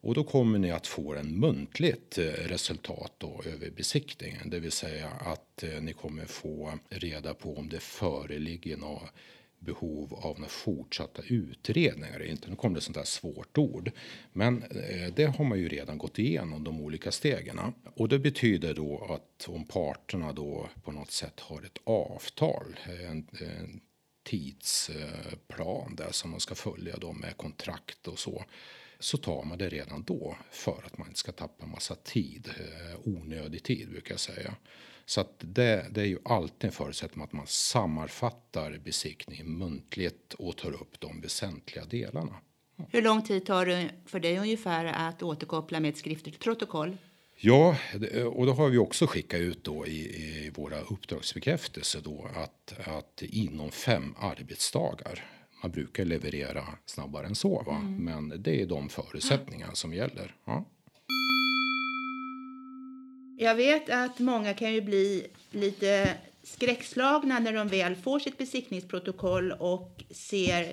Och 0.00 0.14
då 0.14 0.24
kommer 0.24 0.58
ni 0.58 0.70
att 0.70 0.86
få 0.86 1.14
en 1.14 1.40
muntligt 1.40 2.18
eh, 2.18 2.24
resultat 2.24 3.12
då 3.18 3.42
över 3.46 3.70
besiktningen, 3.70 4.50
det 4.50 4.60
vill 4.60 4.72
säga 4.72 5.08
att 5.08 5.62
eh, 5.62 5.80
ni 5.80 5.92
kommer 5.92 6.24
få 6.24 6.78
reda 6.88 7.34
på 7.34 7.56
om 7.56 7.68
det 7.68 7.80
föreligger 7.80 8.76
något 8.76 9.10
behov 9.58 10.14
av 10.14 10.38
några 10.38 10.48
fortsatta 10.48 11.22
utredningar. 11.22 12.22
Inte, 12.22 12.50
nu 12.50 12.56
kommer 12.56 12.74
det 12.74 12.80
sånt 12.80 12.96
där 12.96 13.04
svårt 13.04 13.58
ord, 13.58 13.90
men 14.32 14.62
eh, 14.62 15.12
det 15.16 15.24
har 15.24 15.44
man 15.44 15.58
ju 15.58 15.68
redan 15.68 15.98
gått 15.98 16.18
igenom 16.18 16.64
de 16.64 16.80
olika 16.80 17.12
stegen. 17.12 17.60
Och 17.94 18.08
det 18.08 18.18
betyder 18.18 18.74
då 18.74 19.06
att 19.10 19.48
om 19.48 19.64
parterna 19.64 20.32
då 20.32 20.68
på 20.84 20.92
något 20.92 21.10
sätt 21.10 21.40
har 21.40 21.62
ett 21.62 21.78
avtal, 21.84 22.76
en, 23.08 23.26
en 23.40 23.80
tidsplan 24.22 25.96
där 25.96 26.10
som 26.12 26.30
man 26.30 26.40
ska 26.40 26.54
följa 26.54 26.96
då 26.96 27.12
med 27.12 27.36
kontrakt 27.36 28.08
och 28.08 28.18
så 28.18 28.44
så 28.98 29.18
tar 29.18 29.44
man 29.44 29.58
det 29.58 29.68
redan 29.68 30.02
då 30.02 30.36
för 30.50 30.82
att 30.86 30.98
man 30.98 31.08
inte 31.08 31.20
ska 31.20 31.32
tappa 31.32 31.66
massa 31.66 31.94
tid, 31.94 32.48
eh, 32.48 32.98
onödig 33.04 33.62
tid 33.62 33.90
brukar 33.90 34.12
jag 34.12 34.20
säga. 34.20 34.54
Så 35.08 35.20
att 35.20 35.34
det, 35.38 35.86
det 35.90 36.00
är 36.00 36.06
ju 36.06 36.18
alltid 36.24 36.64
en 36.64 36.72
förutsättning 36.72 37.24
att 37.24 37.32
man 37.32 37.46
sammanfattar 37.46 38.80
besiktningen 38.84 39.58
muntligt 39.58 40.34
och 40.34 40.56
tar 40.56 40.72
upp 40.72 41.00
de 41.00 41.20
väsentliga 41.20 41.84
delarna. 41.84 42.34
Hur 42.90 43.02
lång 43.02 43.22
tid 43.22 43.46
tar 43.46 43.66
det 43.66 43.90
för 44.06 44.20
dig 44.20 44.38
ungefär 44.38 44.84
att 44.84 45.22
återkoppla 45.22 45.80
med 45.80 45.88
ett 45.88 45.96
skriftligt 45.96 46.38
protokoll? 46.38 46.96
Ja, 47.36 47.76
och 48.32 48.46
då 48.46 48.52
har 48.52 48.68
vi 48.68 48.78
också 48.78 49.06
skickat 49.06 49.40
ut 49.40 49.64
då 49.64 49.86
i, 49.86 50.00
i 50.00 50.50
våra 50.54 50.80
uppdragsbekräftelser 50.80 52.00
då 52.04 52.28
att, 52.34 52.88
att 52.88 53.22
inom 53.22 53.70
fem 53.70 54.14
arbetsdagar 54.18 55.24
man 55.62 55.70
brukar 55.70 56.04
leverera 56.04 56.64
snabbare 56.86 57.26
än 57.26 57.34
så, 57.34 57.62
va? 57.62 57.76
Mm. 57.76 58.04
men 58.04 58.42
det 58.42 58.62
är 58.62 58.66
de 58.66 58.88
förutsättningar 58.88 59.70
som 59.72 59.94
gäller. 59.94 60.34
Ja. 60.44 60.64
Jag 63.40 63.54
vet 63.54 63.90
att 63.90 64.18
många 64.18 64.54
kan 64.54 64.72
ju 64.74 64.80
bli 64.80 65.26
lite 65.50 66.14
skräckslagna 66.42 67.38
när 67.38 67.52
de 67.52 67.68
väl 67.68 67.96
får 67.96 68.18
sitt 68.18 68.38
besiktningsprotokoll 68.38 69.52
och 69.52 70.04
ser 70.10 70.72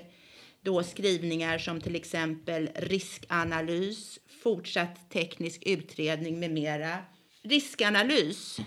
då 0.62 0.82
skrivningar 0.82 1.58
som 1.58 1.80
till 1.80 1.96
exempel 1.96 2.70
riskanalys, 2.74 4.18
fortsatt 4.42 5.10
teknisk 5.10 5.62
utredning 5.66 6.40
med 6.40 6.50
mera. 6.50 6.98
Riskanalys, 7.42 8.58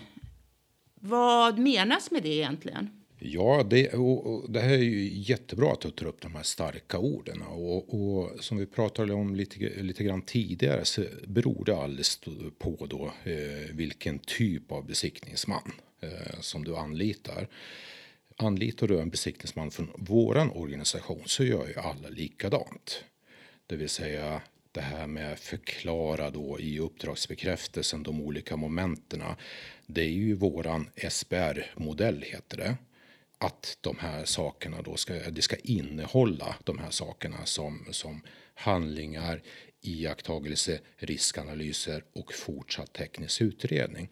vad 0.94 1.58
menas 1.58 2.10
med 2.10 2.22
det 2.22 2.34
egentligen? 2.34 2.99
Ja, 3.22 3.62
det, 3.70 3.88
och, 3.88 4.26
och 4.26 4.50
det 4.50 4.60
här 4.60 4.72
är 4.72 4.78
ju 4.78 5.08
jättebra 5.12 5.72
att 5.72 5.80
du 5.80 5.90
tar 5.90 6.06
upp 6.06 6.20
de 6.20 6.34
här 6.34 6.42
starka 6.42 6.98
orden. 6.98 7.42
Och, 7.42 7.94
och 7.94 8.44
som 8.44 8.58
vi 8.58 8.66
pratade 8.66 9.12
om 9.12 9.34
lite, 9.34 9.82
lite 9.82 10.04
grann 10.04 10.22
tidigare 10.22 10.84
så 10.84 11.04
beror 11.26 11.64
det 11.64 11.76
alldeles 11.76 12.20
på 12.58 12.86
då, 12.86 13.12
eh, 13.24 13.74
vilken 13.74 14.18
typ 14.18 14.72
av 14.72 14.86
besiktningsman 14.86 15.72
eh, 16.00 16.40
som 16.40 16.64
du 16.64 16.76
anlitar. 16.76 17.48
Anlitar 18.36 18.88
du 18.88 19.00
en 19.00 19.10
besiktningsman 19.10 19.70
från 19.70 19.90
våran 19.96 20.50
organisation 20.50 21.22
så 21.26 21.44
gör 21.44 21.68
ju 21.68 21.74
alla 21.74 22.08
likadant. 22.08 23.04
Det 23.66 23.76
vill 23.76 23.88
säga 23.88 24.42
det 24.72 24.80
här 24.80 25.06
med 25.06 25.38
förklara 25.38 26.30
då 26.30 26.60
i 26.60 26.78
uppdragsbekräftelsen 26.78 28.02
de 28.02 28.20
olika 28.20 28.56
momenten. 28.56 29.22
Det 29.86 30.02
är 30.02 30.12
ju 30.12 30.34
våran 30.34 30.90
SBR-modell 31.10 32.22
heter 32.22 32.56
det 32.56 32.76
att 33.40 33.78
de 33.80 33.98
här 33.98 34.24
sakerna 34.24 34.82
då 34.82 34.96
ska, 34.96 35.14
det 35.14 35.42
ska 35.42 35.56
innehålla 35.56 36.56
de 36.64 36.78
här 36.78 36.90
sakerna 36.90 37.46
som, 37.46 37.86
som 37.90 38.22
handlingar, 38.54 39.42
iakttagelse, 39.80 40.80
riskanalyser 40.96 42.04
och 42.12 42.34
fortsatt 42.34 42.92
teknisk 42.92 43.40
utredning. 43.40 44.08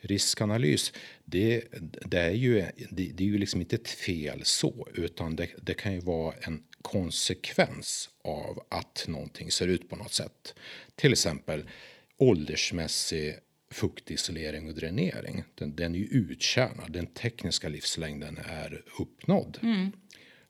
Riskanalys, 0.00 0.92
det, 1.24 1.64
det 2.04 2.18
är 2.20 2.30
ju, 2.30 2.66
det, 2.90 3.12
det, 3.12 3.24
är 3.24 3.28
ju 3.28 3.38
liksom 3.38 3.60
inte 3.60 3.76
ett 3.76 3.88
fel 3.88 4.40
så, 4.44 4.88
utan 4.94 5.36
det, 5.36 5.48
det 5.62 5.74
kan 5.74 5.92
ju 5.92 6.00
vara 6.00 6.34
en 6.40 6.62
konsekvens 6.82 8.10
av 8.24 8.62
att 8.68 9.04
någonting 9.08 9.50
ser 9.50 9.68
ut 9.68 9.88
på 9.88 9.96
något 9.96 10.12
sätt. 10.12 10.54
Till 10.94 11.12
exempel 11.12 11.68
åldersmässig 12.16 13.38
fuktisolering 13.70 14.68
och 14.68 14.74
dränering. 14.74 15.44
Den, 15.54 15.76
den 15.76 15.94
är 15.94 15.98
ju 15.98 16.04
uttjänad. 16.04 16.92
Den 16.92 17.06
tekniska 17.06 17.68
livslängden 17.68 18.38
är 18.44 18.82
uppnådd. 18.98 19.58
Mm. 19.62 19.92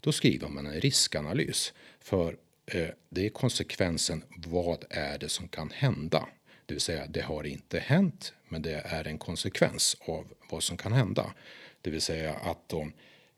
Då 0.00 0.12
skriver 0.12 0.48
man 0.48 0.66
en 0.66 0.80
riskanalys 0.80 1.72
för 2.00 2.36
eh, 2.66 2.88
det 3.08 3.26
är 3.26 3.30
konsekvensen. 3.30 4.24
Vad 4.46 4.84
är 4.90 5.18
det 5.18 5.28
som 5.28 5.48
kan 5.48 5.70
hända? 5.70 6.28
Det 6.66 6.74
vill 6.74 6.80
säga, 6.80 7.06
det 7.06 7.20
har 7.20 7.44
inte 7.44 7.78
hänt, 7.78 8.32
men 8.48 8.62
det 8.62 8.82
är 8.84 9.06
en 9.06 9.18
konsekvens 9.18 9.96
av 10.00 10.26
vad 10.50 10.62
som 10.62 10.76
kan 10.76 10.92
hända. 10.92 11.34
Det 11.80 11.90
vill 11.90 12.00
säga 12.00 12.34
att 12.34 12.72
om 12.72 12.92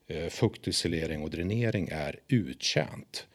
eh, 0.07 0.29
fuktisolering 0.29 1.23
och 1.23 1.31
dränering 1.31 1.89
är 1.93 2.21
uttjänt 2.29 3.27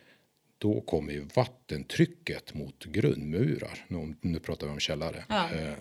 då 0.57 0.81
kommer 0.81 1.13
ju 1.13 1.27
vattentrycket 1.35 2.53
mot 2.53 2.85
grundmurar, 2.85 3.85
nu, 3.87 4.15
nu 4.21 4.39
pratar 4.39 4.67
vi 4.67 4.73
om 4.73 4.79
källare, 4.79 5.25
ja. 5.29 5.49
eh, 5.51 5.73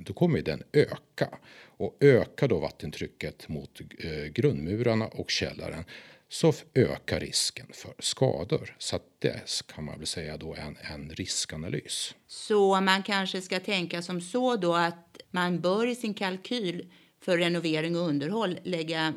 då 0.00 0.12
kommer 0.12 0.42
den 0.42 0.62
öka. 0.72 1.38
Och 1.76 1.96
ökar 2.00 2.48
då 2.48 2.58
vattentrycket 2.58 3.48
mot 3.48 3.80
eh, 3.98 4.24
grundmurarna 4.24 5.06
och 5.06 5.30
källaren 5.30 5.84
så 6.28 6.52
ökar 6.74 7.20
risken 7.20 7.66
för 7.72 7.94
skador. 7.98 8.76
Så 8.78 8.98
det 9.18 9.62
kan 9.74 9.84
man 9.84 9.98
väl 9.98 10.06
säga 10.06 10.36
då 10.36 10.54
en, 10.54 10.76
en 10.94 11.10
riskanalys. 11.10 12.14
Så 12.26 12.80
man 12.80 13.02
kanske 13.02 13.42
ska 13.42 13.60
tänka 13.60 14.02
som 14.02 14.20
så 14.20 14.56
då 14.56 14.74
att 14.74 15.18
man 15.30 15.60
bör 15.60 15.86
i 15.86 15.94
sin 15.94 16.14
kalkyl 16.14 16.92
för 17.20 17.38
renovering 17.38 17.96
och 17.96 18.08
underhåll 18.08 18.58
lägga 18.62 19.14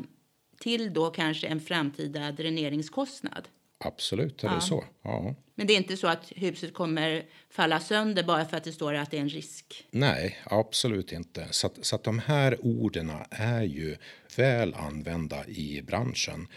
till 0.60 0.94
då 0.94 1.10
kanske 1.10 1.48
en 1.48 1.62
framtida 1.62 2.32
dräneringskostnad? 2.32 3.48
Absolut 3.80 4.44
är 4.44 4.56
det 4.56 4.62
så. 4.62 4.84
Ja. 5.02 5.36
Men 5.56 5.68
det 5.68 5.74
är 5.74 5.78
inte 5.78 5.98
så 5.98 6.08
att 6.08 6.32
huset 6.36 6.74
kommer 6.74 7.26
falla 7.50 7.80
sönder 7.80 8.24
bara 8.24 8.46
för 8.46 8.58
att 8.58 8.64
det 8.64 8.72
står 8.72 8.94
att 8.94 9.12
det 9.12 9.18
är 9.18 9.22
en 9.22 9.30
risk? 9.30 9.88
Nej, 9.92 10.38
absolut 10.44 11.12
inte. 11.12 11.48
Så 11.52 11.68
att, 11.68 11.86
så 11.86 11.96
att 11.96 12.04
de 12.04 12.20
här 12.20 12.58
orden 12.66 13.12
är 13.30 13.64
ju 13.64 13.98
väl 14.36 14.74
använda 14.74 15.48
i 15.48 15.82
branschen. 15.82 16.48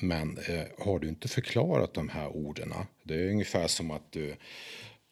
Men 0.00 0.38
eh, 0.38 0.62
har 0.78 0.98
du 0.98 1.08
inte 1.08 1.28
förklarat 1.28 1.94
de 1.94 2.08
här 2.08 2.28
orden, 2.28 2.74
det 3.02 3.14
är 3.14 3.30
ungefär 3.30 3.66
som 3.66 3.90
att 3.90 4.12
du 4.12 4.36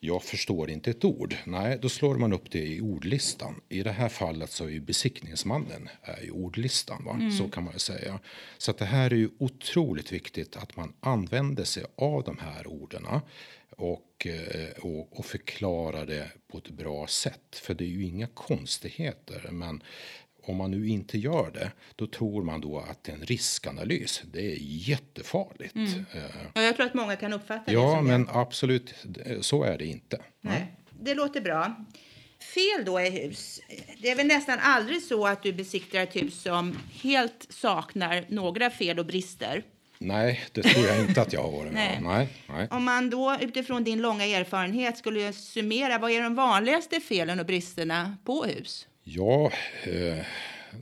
jag 0.01 0.23
förstår 0.23 0.71
inte 0.71 0.91
ett 0.91 1.05
ord. 1.05 1.37
Nej, 1.45 1.79
då 1.83 1.89
slår 1.89 2.15
man 2.15 2.33
upp 2.33 2.51
det 2.51 2.67
i 2.67 2.81
ordlistan. 2.81 3.61
I 3.69 3.83
det 3.83 3.93
här 3.93 4.09
fallet 4.09 4.51
så 4.51 4.65
är 4.65 4.69
ju 4.69 4.81
besiktningsmannen 4.81 5.89
är 6.03 6.23
ju 6.23 6.31
ordlistan, 6.31 7.05
va? 7.05 7.13
Mm. 7.13 7.31
så 7.31 7.49
kan 7.49 7.65
man 7.65 7.79
säga. 7.79 8.21
Så 8.59 8.73
det 8.73 8.85
här 8.85 9.11
är 9.11 9.17
ju 9.17 9.31
otroligt 9.39 10.13
viktigt 10.13 10.57
att 10.57 10.77
man 10.77 10.93
använder 11.01 11.65
sig 11.65 11.85
av 11.97 12.23
de 12.23 12.39
här 12.39 12.67
orden 12.67 13.07
och, 13.77 14.27
eh, 14.27 14.85
och, 14.85 15.19
och 15.19 15.27
förklarar 15.27 16.07
det 16.07 16.31
på 16.49 16.59
ett 16.59 16.71
bra 16.71 17.07
sätt. 17.07 17.57
För 17.63 17.75
det 17.75 17.85
är 17.85 17.89
ju 17.89 18.05
inga 18.05 18.27
konstigheter, 18.27 19.49
men 19.51 19.83
om 20.49 20.57
man 20.57 20.71
nu 20.71 20.89
inte 20.89 21.19
gör 21.19 21.51
det, 21.55 21.73
då 21.97 22.07
tror 22.07 22.43
man 22.43 22.61
då 22.61 22.79
att 22.79 23.09
en 23.09 23.21
riskanalys. 23.21 24.23
Det 24.33 24.53
är 24.53 24.57
jättefarligt. 24.61 25.75
Mm. 25.75 25.89
Eh, 26.15 26.21
ja, 26.55 26.63
jag 26.63 26.77
tror 26.77 26.87
att 26.87 26.95
många 26.95 27.17
kan 27.17 27.33
uppfatta 27.33 27.73
ja, 27.73 27.81
det 27.81 27.87
Ja, 27.87 28.01
men 28.01 28.25
det. 28.25 28.33
absolut, 28.33 28.95
så 29.41 29.63
är 29.65 29.79
det 29.79 29.87
inte. 29.87 30.21
Nej. 30.41 30.67
Det 31.01 31.15
låter 31.15 31.41
bra. 31.41 31.77
Fel 32.55 32.85
då 32.85 33.01
i 33.01 33.11
hus. 33.11 33.61
Det 33.99 34.11
är 34.11 34.17
väl 34.17 34.27
nästan 34.27 34.59
aldrig 34.63 35.03
så 35.03 35.27
att 35.27 35.43
du 35.43 35.53
besiktar 35.53 35.99
ett 36.01 36.17
hus 36.17 36.43
som 36.43 36.79
helt 37.03 37.47
saknar 37.49 38.25
några 38.29 38.71
fel 38.71 38.99
och 38.99 39.07
brister. 39.07 39.63
Nej, 39.99 40.45
det 40.53 40.63
tror 40.63 40.87
jag 40.87 41.01
inte 41.01 41.23
att 41.23 41.33
jag 41.33 41.43
har 41.43 41.51
varit 41.51 41.73
med 41.73 42.03
nej. 42.03 42.29
nej, 42.49 42.69
Om 42.71 42.85
man 42.85 43.11
då 43.11 43.37
utifrån 43.41 43.85
din 43.85 44.03
långa 44.03 44.25
erfarenhet 44.25 44.99
skulle 44.99 45.33
summera, 45.33 45.99
vad 45.99 46.11
är 46.11 46.23
de 46.23 46.35
vanligaste 46.35 47.01
felen 47.01 47.41
och 47.41 47.47
bristerna 47.47 48.17
på 48.25 48.45
hus? 48.45 48.87
Ja, 49.09 49.53
eh, 49.85 50.25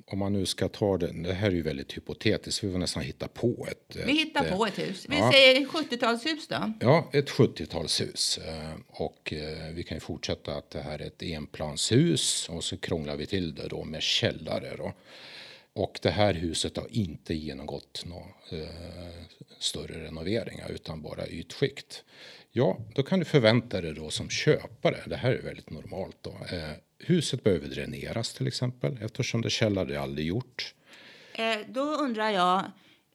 om 0.07 0.19
man 0.19 0.33
nu 0.33 0.47
ska 0.47 0.69
ta 0.69 0.99
det. 0.99 1.13
Det 1.23 1.33
här 1.33 1.47
är 1.47 1.55
ju 1.55 1.63
väldigt 1.63 1.97
hypotetiskt. 1.97 2.65
Vi 2.65 2.73
får 2.73 2.79
nästan 2.79 3.03
hitta 3.03 3.29
på 3.29 3.67
ett. 3.71 3.97
Vi 4.07 4.13
hittar 4.13 4.45
ett, 4.45 4.57
på 4.57 4.67
ett 4.67 4.79
hus. 4.79 5.07
Vi 5.09 5.19
ja, 5.19 5.33
säger 5.33 5.61
70-talshus 5.61 6.49
då. 6.49 6.73
Ja, 6.81 7.11
ett 7.13 7.31
70-talshus. 7.31 8.39
Eh, 8.49 8.75
och 8.89 9.33
eh, 9.33 9.73
vi 9.75 9.83
kan 9.83 9.97
ju 9.97 10.01
fortsätta 10.01 10.55
att 10.55 10.71
det 10.71 10.81
här 10.81 10.99
är 10.99 11.07
ett 11.07 11.23
enplanshus 11.23 12.49
och 12.49 12.65
så 12.65 12.77
krånglar 12.77 13.17
vi 13.17 13.27
till 13.27 13.55
det 13.55 13.69
då 13.69 13.85
med 13.85 14.03
källare 14.03 14.77
då. 14.77 14.93
Och 15.73 15.99
det 16.03 16.11
här 16.11 16.35
huset 16.35 16.77
har 16.77 16.87
inte 16.91 17.35
genomgått 17.35 18.05
några 18.07 18.63
eh, 18.63 18.69
större 19.59 20.05
renoveringar 20.05 20.71
utan 20.71 21.03
bara 21.03 21.29
ytskikt. 21.29 22.05
Ja, 22.53 22.79
då 22.95 23.03
kan 23.03 23.19
du 23.19 23.25
förvänta 23.25 23.81
dig 23.81 23.95
då 23.95 24.11
som 24.11 24.31
köpare, 24.31 25.01
det 25.07 25.17
här 25.17 25.33
är 25.33 25.43
väldigt 25.43 25.71
normalt 25.71 26.17
då, 26.21 26.31
eh, 26.31 26.71
huset 27.07 27.45
behöver 27.45 27.69
dräneras 27.69 28.35
till 28.35 28.47
exempel 28.47 28.99
eftersom 29.03 29.43
det 29.43 29.51
källare 29.51 30.01
aldrig 30.01 30.27
gjort. 30.27 30.75
Eh, 31.35 31.59
då 31.69 31.81
undrar 31.81 32.31
jag, 32.31 32.59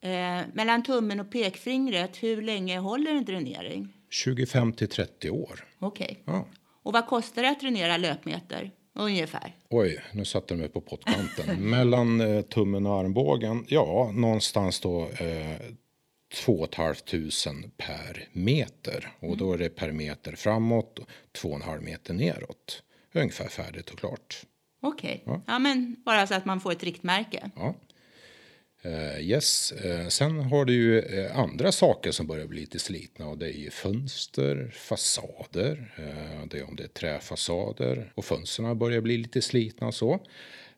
eh, 0.02 0.42
mellan 0.54 0.84
tummen 0.84 1.20
och 1.20 1.32
pekfingret, 1.32 2.24
hur 2.24 2.42
länge 2.42 2.80
håller 2.80 3.12
en 3.12 3.26
dränering? 3.26 3.94
25 4.10 4.74
till 4.74 4.90
30 4.90 5.30
år. 5.30 5.66
Okej. 5.80 6.06
Okay. 6.06 6.36
Ja. 6.36 6.48
Och 6.84 6.94
vad 6.94 7.08
kostar 7.08 7.42
det 7.42 7.50
att 7.50 7.60
dränera 7.60 7.98
löpmeter? 7.98 8.72
Ungefär. 8.94 9.56
Oj, 9.70 10.04
nu 10.14 10.26
satte 10.26 10.54
du 10.54 10.60
mig 10.60 10.70
på 10.70 10.82
pottkanten. 10.82 11.70
Mellan 11.70 12.22
eh, 12.22 12.42
tummen 12.42 12.86
och 12.86 13.00
armbågen, 13.00 13.66
ja, 13.68 14.12
någonstans 14.14 14.80
då 14.80 15.10
eh, 15.10 15.62
2 16.34 16.68
500 16.76 17.70
per 17.78 18.28
meter. 18.32 19.12
Och 19.20 19.38
då 19.38 19.54
är 19.54 19.58
det 19.58 19.70
per 19.70 19.92
meter 19.92 20.36
framåt, 20.36 21.00
2,5 21.42 21.82
meter 21.82 22.14
neråt. 22.14 22.84
Ungefär 23.14 23.48
färdigt 23.48 23.90
och 23.90 24.00
klart. 24.00 24.46
Okej, 24.82 25.24
ja. 25.48 25.60
men 25.60 25.96
bara 26.06 26.28
så 26.28 26.34
att 26.34 26.46
man 26.46 26.60
får 26.60 26.72
ett 26.72 26.84
riktmärke. 26.84 27.52
Ja. 27.56 27.76
Eh, 28.82 29.22
yes. 29.22 29.72
Eh, 29.72 30.08
sen 30.08 30.40
har 30.40 30.66
du 30.66 30.74
ju 30.74 31.00
eh, 31.00 31.40
andra 31.40 31.72
saker 31.72 32.12
som 32.12 32.28
börjar 32.28 32.48
bli 32.48 32.60
lite 32.60 32.80
slitna 32.80 33.28
och 33.28 33.38
det 33.38 33.46
är 33.46 33.58
ju 33.58 33.70
fönster, 33.70 34.72
fasader, 34.76 35.94
det 36.50 36.60
är 36.60 36.70
om 36.70 36.76
det 36.76 36.84
är 36.84 36.88
träfasader 36.88 38.12
och 38.16 38.26
fönstren 38.26 38.78
börjar 38.78 39.02
bli 39.02 39.18
lite 39.18 39.42
slitna 39.42 39.88
och 39.88 39.96
så. 39.96 40.20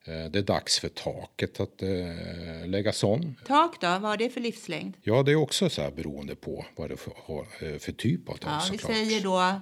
Det 0.05 0.35
är 0.35 0.41
dags 0.41 0.79
för 0.79 0.89
taket 0.89 1.59
att 1.59 1.81
eh, 1.81 2.67
läggas 2.67 3.03
om. 3.03 3.35
Tak 3.47 3.81
då, 3.81 3.87
vad 3.87 4.01
har 4.01 4.17
det 4.17 4.29
för 4.29 4.41
livslängd? 4.41 4.93
Ja, 5.03 5.23
det 5.23 5.31
är 5.31 5.35
också 5.35 5.69
så 5.69 5.81
här 5.81 5.91
beroende 5.91 6.35
på 6.35 6.65
vad 6.75 6.89
det 6.89 6.93
är 6.93 6.97
för, 6.97 7.79
för 7.79 7.91
typ 7.91 8.29
av 8.29 8.33
tak 8.33 8.51
Ja, 8.51 8.67
vi 8.71 8.77
såklart. 8.77 8.97
säger 8.97 9.21
då 9.21 9.61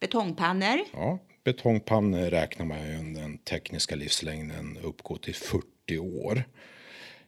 betongpannor. 0.00 0.80
Ja, 0.92 1.18
betongpannor 1.44 2.30
räknar 2.30 2.66
man 2.66 2.86
ju 2.86 3.14
den 3.14 3.38
tekniska 3.38 3.96
livslängden 3.96 4.78
uppgår 4.82 5.16
till 5.16 5.34
40 5.34 5.98
år. 5.98 6.44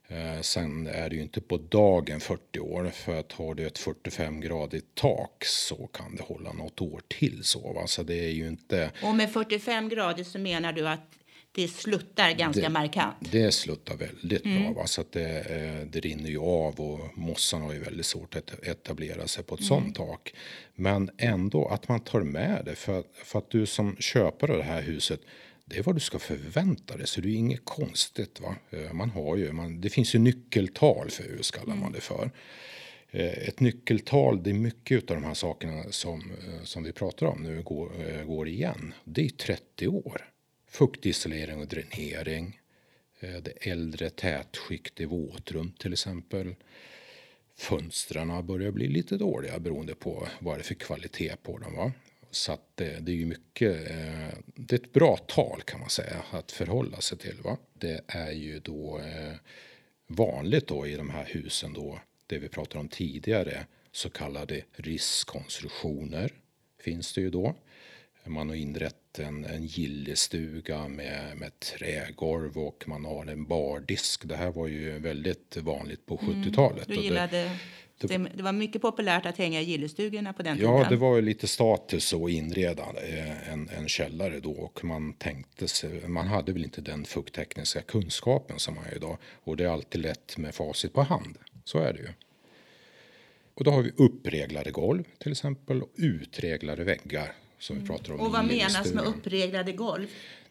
Eh, 0.08 0.40
sen 0.40 0.86
är 0.86 1.10
det 1.10 1.16
ju 1.16 1.22
inte 1.22 1.40
på 1.40 1.56
dagen 1.56 2.20
40 2.20 2.60
år 2.60 2.90
för 2.94 3.20
att 3.20 3.32
har 3.32 3.54
du 3.54 3.66
ett 3.66 3.78
45 3.78 4.40
gradigt 4.40 4.94
tak 4.94 5.44
så 5.44 5.86
kan 5.86 6.16
det 6.16 6.22
hålla 6.22 6.52
något 6.52 6.80
år 6.80 7.02
till 7.08 7.44
så 7.44 7.72
va. 7.72 7.86
Så 7.86 8.02
det 8.02 8.24
är 8.24 8.32
ju 8.32 8.48
inte 8.48 8.90
Och 9.02 9.14
med 9.14 9.32
45 9.32 9.88
grader 9.88 10.24
så 10.24 10.38
menar 10.38 10.72
du 10.72 10.88
att 10.88 11.15
det 11.56 11.68
sluttar 11.68 12.32
ganska 12.32 12.62
Det- 12.62 12.68
markant. 12.68 13.16
Det 13.20 13.52
sluttar 13.52 13.96
väldigt 13.96 14.42
bra. 14.42 14.72
Va? 14.76 14.86
Så 14.86 15.00
att 15.00 15.12
det, 15.12 15.38
eh, 15.40 15.86
det 15.86 16.00
rinner 16.00 16.30
ju 16.30 16.38
av 16.38 16.80
och 16.80 17.18
mossan 17.18 17.62
har 17.62 17.72
ju 17.72 17.78
väldigt 17.78 18.06
svårt 18.06 18.36
att 18.36 18.66
etablera 18.66 19.26
sig 19.26 19.44
på 19.44 19.54
ett 19.54 19.64
sånt 19.64 19.94
tak. 19.94 20.34
Men 20.74 21.10
ändå 21.18 21.66
att 21.68 21.88
man 21.88 22.00
tar 22.00 22.20
med 22.20 22.62
det 22.64 22.74
för, 22.74 23.04
för 23.24 23.38
att 23.38 23.50
du 23.50 23.66
som 23.66 23.96
köpare 24.00 24.52
av 24.52 24.58
det 24.58 24.64
här 24.64 24.82
huset 24.82 25.20
det 25.64 25.78
är 25.78 25.82
vad 25.82 25.96
du 25.96 26.00
ska 26.00 26.18
förvänta 26.18 26.96
dig, 26.96 27.06
så 27.06 27.20
det 27.20 27.28
är 27.28 27.34
inget 27.34 27.64
konstigt. 27.64 28.40
Va? 28.40 28.54
Eh, 28.70 28.92
Man 28.92 29.10
har 29.10 29.36
ju, 29.36 29.52
man, 29.52 29.80
det 29.80 29.90
finns 29.90 30.14
ju 30.14 30.18
nyckeltal 30.18 31.10
för 31.10 31.24
hus, 31.24 31.50
kallar 31.50 31.74
man 31.76 31.92
det 31.92 32.00
för. 32.00 32.30
Eh, 33.10 33.48
Ett 33.48 33.60
nyckeltal, 33.60 34.42
det 34.42 34.50
är 34.50 34.54
mycket 34.54 35.10
av 35.10 35.16
de 35.16 35.24
här 35.24 35.34
sakerna 35.34 35.82
som, 35.90 36.32
som 36.64 36.82
vi 36.84 36.92
pratar 36.92 37.26
om 37.26 37.42
nu 37.42 37.62
går, 37.62 38.24
går 38.24 38.48
igen. 38.48 38.94
Det 39.04 39.24
är 39.24 39.28
30 39.28 39.88
år. 39.88 40.28
Fuktisolering 40.68 41.58
och 41.60 41.66
dränering. 41.66 42.60
Eh, 43.20 43.36
det 43.36 43.66
äldre 43.70 44.10
tätskikt 44.10 45.00
i 45.00 45.04
våtrum 45.04 45.72
till 45.78 45.92
exempel. 45.92 46.54
Fönstren 47.56 48.46
börjar 48.46 48.70
bli 48.70 48.88
lite 48.88 49.16
dåliga 49.16 49.58
beroende 49.58 49.94
på 49.94 50.28
vad 50.40 50.58
det 50.58 50.60
är 50.60 50.64
för 50.64 50.74
kvalitet 50.74 51.36
på 51.42 51.58
dem. 51.58 51.76
Va? 51.76 51.92
Så 52.30 52.52
att 52.52 52.70
det, 52.74 53.00
det 53.00 53.12
är 53.12 53.16
ju 53.16 53.26
mycket, 53.26 53.90
eh, 53.90 54.38
det 54.54 54.76
är 54.76 54.80
ett 54.80 54.92
bra 54.92 55.16
tal 55.16 55.62
kan 55.62 55.80
man 55.80 55.90
säga 55.90 56.22
att 56.30 56.52
förhålla 56.52 57.00
sig 57.00 57.18
till. 57.18 57.36
Va? 57.42 57.56
Det 57.74 58.00
är 58.06 58.32
ju 58.32 58.58
då 58.58 59.00
vanligt 60.06 60.66
då 60.66 60.86
i 60.86 60.96
de 60.96 61.10
här 61.10 61.24
husen 61.24 61.72
då, 61.72 62.00
det 62.26 62.38
vi 62.38 62.48
pratade 62.48 62.78
om 62.78 62.88
tidigare, 62.88 63.66
så 63.92 64.10
kallade 64.10 64.62
riskkonstruktioner 64.72 66.32
finns 66.80 67.12
det 67.14 67.20
ju 67.20 67.30
då. 67.30 67.54
Man 68.26 68.48
har 68.48 68.56
inrett 68.56 69.18
en, 69.18 69.44
en 69.44 69.66
gillestuga 69.66 70.88
med, 70.88 71.36
med 71.36 71.60
trägolv 71.60 72.58
och 72.58 72.84
man 72.86 73.04
har 73.04 73.26
en 73.26 73.44
bardisk. 73.44 74.24
Det 74.28 74.36
här 74.36 74.52
var 74.52 74.66
ju 74.66 74.98
väldigt 74.98 75.56
vanligt 75.56 76.06
på 76.06 76.16
70-talet. 76.16 76.86
Du 76.88 76.94
Och 76.94 77.00
det- 77.00 77.04
gillade, 77.04 77.50
det, 78.00 78.18
det 78.34 78.42
var 78.42 78.52
mycket 78.52 78.82
populärt 78.82 79.26
att 79.26 79.38
hänga 79.38 79.60
i 79.60 79.64
gillestugorna 79.64 80.32
på 80.32 80.42
den 80.42 80.56
tiden. 80.56 80.72
Ja, 80.72 80.86
det 80.88 80.96
var 80.96 81.16
ju 81.16 81.22
lite 81.22 81.46
status 81.46 82.14
att 82.14 82.30
inreda 82.30 82.82
eh, 82.82 83.52
en, 83.52 83.68
en 83.68 83.88
källare 83.88 84.40
då 84.40 84.50
och 84.52 84.84
man 84.84 85.12
tänkte 85.12 85.68
sig, 85.68 86.08
man 86.08 86.26
hade 86.26 86.52
väl 86.52 86.64
inte 86.64 86.80
den 86.80 87.04
fukttekniska 87.04 87.82
kunskapen 87.82 88.58
som 88.58 88.74
man 88.74 88.84
har 88.84 88.94
idag 88.94 89.18
och 89.44 89.56
det 89.56 89.64
är 89.64 89.68
alltid 89.68 90.00
lätt 90.00 90.36
med 90.38 90.54
facit 90.54 90.92
på 90.92 91.02
hand. 91.02 91.38
Så 91.64 91.78
är 91.78 91.92
det 91.92 91.98
ju. 91.98 92.08
Och 93.54 93.64
då 93.64 93.70
har 93.70 93.82
vi 93.82 93.90
uppreglade 93.96 94.70
golv 94.70 95.04
till 95.18 95.32
exempel 95.32 95.82
och 95.82 95.90
utreglade 95.96 96.84
väggar 96.84 97.32
som 97.58 97.80
vi 97.80 97.86
pratar 97.86 98.12
om 98.12 98.20
Och 98.20 98.32
vad 98.32 98.44
menas 98.44 98.92
med 98.92 99.04
uppreglade 99.04 99.72
golv? 99.72 100.06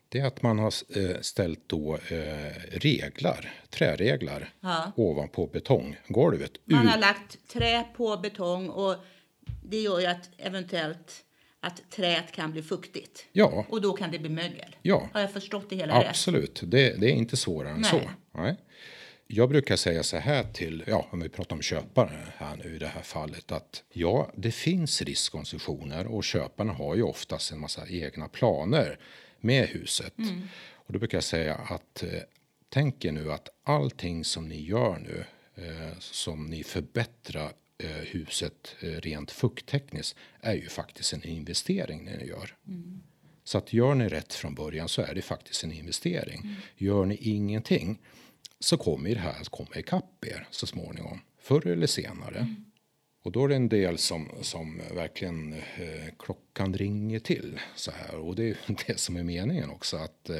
Det 0.09 0.19
är 0.19 0.25
att 0.25 0.41
man 0.41 0.59
har 0.59 0.73
eh, 0.97 1.21
ställt 1.21 1.59
då 1.67 1.95
eh, 1.95 2.51
reglar, 2.71 3.53
träreglar 3.69 4.49
Ja. 4.59 4.91
ovanpå 4.95 5.47
betonggolvet. 5.47 6.51
Man 6.65 6.87
har 6.87 6.97
lagt 6.97 7.47
trä 7.47 7.83
på 7.97 8.17
betong 8.17 8.69
och 8.69 8.95
det 9.63 9.77
gör 9.81 9.99
ju 9.99 10.05
att 10.05 10.29
eventuellt 10.37 11.21
att 11.59 11.91
träet 11.91 12.31
kan 12.31 12.51
bli 12.51 12.61
fuktigt. 12.63 13.25
Ja, 13.31 13.65
Och 13.69 13.81
då 13.81 13.93
kan 13.93 14.11
det 14.11 14.19
bli 14.19 14.29
mögel. 14.29 14.75
Ja. 14.81 15.09
Har 15.13 15.21
jag 15.21 15.33
förstått 15.33 15.69
det 15.69 15.75
hela 15.75 15.99
rätt? 15.99 16.09
Absolut, 16.09 16.61
det, 16.63 17.01
det 17.01 17.05
är 17.07 17.13
inte 17.13 17.37
svårare 17.37 17.71
än 17.73 17.81
Nej. 17.81 17.91
så. 17.91 18.01
Nej. 18.39 18.55
Jag 19.27 19.49
brukar 19.49 19.75
säga 19.75 20.03
så 20.03 20.17
här 20.17 20.43
till, 20.43 20.83
ja, 20.87 21.07
om 21.11 21.19
vi 21.19 21.29
pratar 21.29 21.55
om 21.55 21.61
köpare 21.61 22.27
här 22.37 22.55
nu 22.55 22.75
i 22.75 22.79
det 22.79 22.87
här 22.87 23.01
fallet, 23.01 23.51
att 23.51 23.83
ja, 23.93 24.31
det 24.35 24.51
finns 24.51 25.01
riskkonstruktioner 25.01 26.07
och 26.07 26.23
köparna 26.23 26.73
har 26.73 26.95
ju 26.95 27.03
oftast 27.03 27.51
en 27.51 27.59
massa 27.59 27.87
egna 27.87 28.27
planer 28.27 28.99
med 29.39 29.67
huset. 29.67 30.13
Och 30.73 30.93
då 30.93 30.99
brukar 30.99 31.17
jag 31.17 31.23
säga 31.23 31.55
att 31.55 32.03
eh, 32.03 32.09
tänk 32.69 33.05
er 33.05 33.11
nu 33.11 33.31
att 33.31 33.49
allting 33.63 34.25
som 34.25 34.47
ni 34.47 34.61
gör 34.61 34.99
nu, 34.99 35.25
eh, 35.55 35.99
som 35.99 36.45
ni 36.45 36.63
förbättrar 36.63 37.51
eh, 37.77 37.89
huset 37.89 38.75
eh, 38.81 38.87
rent 38.87 39.31
fukttekniskt, 39.31 40.17
är 40.41 40.53
ju 40.53 40.69
faktiskt 40.69 41.13
en 41.13 41.23
investering 41.23 42.05
ni 42.05 42.27
gör. 42.27 42.55
Så 43.43 43.57
att 43.57 43.73
gör 43.73 43.95
ni 43.95 44.07
rätt 44.07 44.33
från 44.33 44.55
början 44.55 44.89
så 44.89 45.01
är 45.01 45.15
det 45.15 45.21
faktiskt 45.21 45.63
en 45.63 45.71
investering. 45.71 46.55
Gör 46.77 47.05
ni 47.05 47.15
ingenting 47.15 47.99
så 48.59 48.77
kommer 48.77 49.09
det 49.09 49.19
här 49.19 49.41
att 49.41 49.49
komma 49.49 49.69
ikapp 49.75 50.25
er 50.25 50.47
så 50.51 50.67
småningom. 50.67 51.21
Förr 51.39 51.67
eller 51.67 51.87
senare. 51.87 52.55
Och 53.23 53.31
då 53.31 53.43
är 53.43 53.47
det 53.47 53.55
en 53.55 53.69
del 53.69 53.97
som, 53.97 54.29
som 54.41 54.81
verkligen 54.95 55.53
eh, 55.53 56.13
klockan 56.19 56.73
ringer 56.73 57.19
till 57.19 57.59
så 57.75 57.91
här. 57.91 58.15
Och 58.15 58.35
det 58.35 58.43
är 58.43 58.47
ju 58.47 58.55
det 58.87 58.99
som 58.99 59.15
är 59.15 59.23
meningen 59.23 59.69
också. 59.69 59.97
Att 59.97 60.29
eh, 60.29 60.39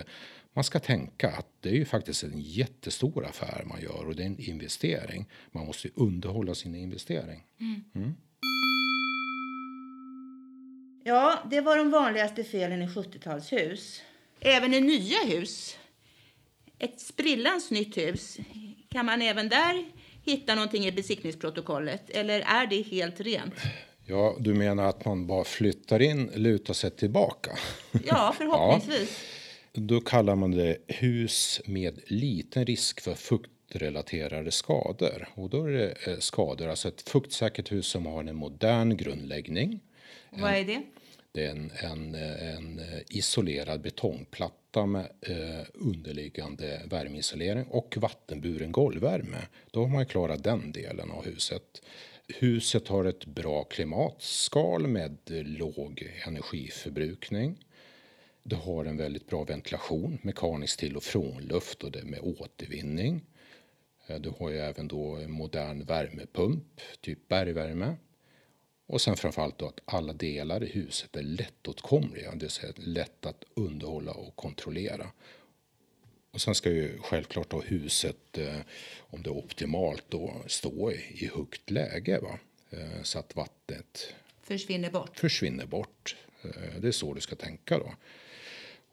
man 0.54 0.64
ska 0.64 0.80
tänka 0.80 1.32
att 1.32 1.48
det 1.60 1.70
är 1.70 1.74
ju 1.74 1.86
faktiskt 1.86 2.24
en 2.24 2.42
jättestor 2.42 3.26
affär 3.26 3.64
man 3.66 3.82
gör 3.82 4.08
och 4.08 4.16
det 4.16 4.24
är 4.24 4.28
en 4.28 4.40
investering. 4.40 5.26
Man 5.52 5.66
måste 5.66 5.88
ju 5.88 5.94
underhålla 5.96 6.56
sin 6.56 6.76
investering. 6.76 7.44
Ja, 11.04 11.40
det 11.50 11.62
var 11.62 11.78
de 11.78 11.92
vanligaste 11.92 12.44
felen 12.44 12.82
i 12.82 12.88
70-talshus. 12.88 14.02
Även 14.40 14.74
i 14.74 14.82
nya 14.82 15.18
hus, 15.26 15.78
ett 16.80 17.00
sprillans 17.00 17.72
nytt 17.72 17.98
hus, 17.98 18.38
kan 18.90 19.06
man 19.06 19.22
även 19.22 19.50
där 19.50 19.86
hitta 20.24 20.56
någonting 20.56 20.86
i 20.86 20.92
besiktningsprotokollet? 20.92 22.10
Eller 22.10 22.40
är 22.40 22.68
det 22.68 22.82
helt 22.82 23.22
rent? 23.22 23.54
Ja, 24.08 24.36
du 24.40 24.54
menar 24.54 24.86
att 24.90 25.06
man 25.06 25.28
bara 25.28 25.44
flyttar 25.44 26.02
in, 26.02 26.32
lutar 26.36 26.74
sig 26.74 26.92
tillbaka? 26.92 27.52
Ja, 28.06 28.36
förhoppningsvis. 28.38 29.20
Då 29.74 30.02
kallar 30.02 30.36
man 30.36 30.52
det 30.52 30.78
hus 30.88 31.62
med 31.66 32.00
liten 32.08 32.66
risk 32.66 33.02
för 33.02 33.16
fuktrelaterade 33.16 34.52
skador. 34.52 35.28
Och 35.36 35.50
då 35.50 35.66
är 35.66 35.72
det 35.72 36.08
eh, 36.08 36.18
skador, 36.20 36.68
alltså 36.68 36.88
ett 36.88 37.10
fuktsäkert 37.10 37.72
hus 37.72 37.88
som 37.88 38.06
har 38.06 38.24
en 38.24 38.36
modern 38.36 38.98
grundläggning. 38.98 39.80
Vad 40.30 40.54
är 40.54 40.66
det? 40.66 40.82
Det 41.32 41.46
är 41.46 41.50
en, 41.52 41.72
en, 41.84 42.16
eh, 42.16 42.56
en 42.56 42.80
eh, 42.80 43.00
isolerad 43.10 43.82
betongplatta 43.82 44.65
med 44.84 45.12
eh, 45.22 45.66
underliggande 45.74 46.82
värmeisolering 46.90 47.66
och 47.66 47.98
vattenburen 47.98 48.72
golvvärme. 48.72 49.48
Då 49.72 49.82
har 49.82 49.88
man 49.88 50.00
ju 50.00 50.06
klarat 50.06 50.44
den 50.44 50.72
delen 50.72 51.12
av 51.12 51.26
huset. 51.26 51.82
Huset 52.28 52.88
har 52.88 53.06
ett 53.06 53.26
bra 53.26 53.64
klimatskal 53.64 54.88
med 54.88 55.18
låg 55.30 56.12
energiförbrukning. 56.28 57.66
Det 58.44 58.56
har 58.56 58.86
en 58.86 58.98
väldigt 58.98 59.28
bra 59.28 59.44
ventilation, 59.44 60.18
mekanisk 60.22 60.80
till 60.80 60.98
och 60.98 61.04
frånluft 61.04 61.84
och 61.84 61.92
det 61.92 62.04
med 62.04 62.20
återvinning. 62.20 63.22
Eh, 64.08 64.20
du 64.20 64.34
har 64.40 64.50
ju 64.50 64.58
även 64.58 64.88
då 64.88 65.16
en 65.16 65.32
modern 65.32 65.86
värmepump, 65.86 66.82
typ 67.02 67.28
bergvärme. 67.28 67.96
Och 68.88 69.02
sen 69.02 69.18
framförallt 69.18 69.58
då 69.58 69.68
att 69.68 69.80
alla 69.86 70.14
delar 70.14 70.64
i 70.64 70.68
huset 70.68 71.16
är 71.16 71.24
lättåtkomliga, 71.24 72.32
det 72.32 72.38
vill 72.38 72.50
säga 72.50 72.74
lätt 72.76 73.26
att 73.26 73.44
underhålla 73.54 74.12
och 74.12 74.36
kontrollera. 74.36 75.12
Och 76.32 76.42
sen 76.42 76.56
ska 76.56 76.70
ju 76.70 76.98
självklart 77.02 77.50
då 77.50 77.62
huset, 77.62 78.38
eh, 78.38 78.60
om 78.98 79.24
det 79.24 79.30
är 79.30 79.38
optimalt, 79.38 80.04
då 80.10 80.34
stå 80.48 80.92
i, 80.92 81.30
högt 81.36 81.70
läge. 81.70 82.20
Va? 82.20 82.40
Eh, 82.70 83.02
så 83.04 83.20
att 83.20 83.36
vattnet 83.36 84.14
Försvinner 84.44 84.90
bort. 84.92 85.20
försvinner 85.20 85.66
bort. 85.66 86.16
Eh, 86.44 86.80
det 86.80 86.88
är 86.88 86.92
så 86.92 87.14
du 87.14 87.22
ska 87.22 87.36
tänka 87.36 87.78
då. 87.78 87.94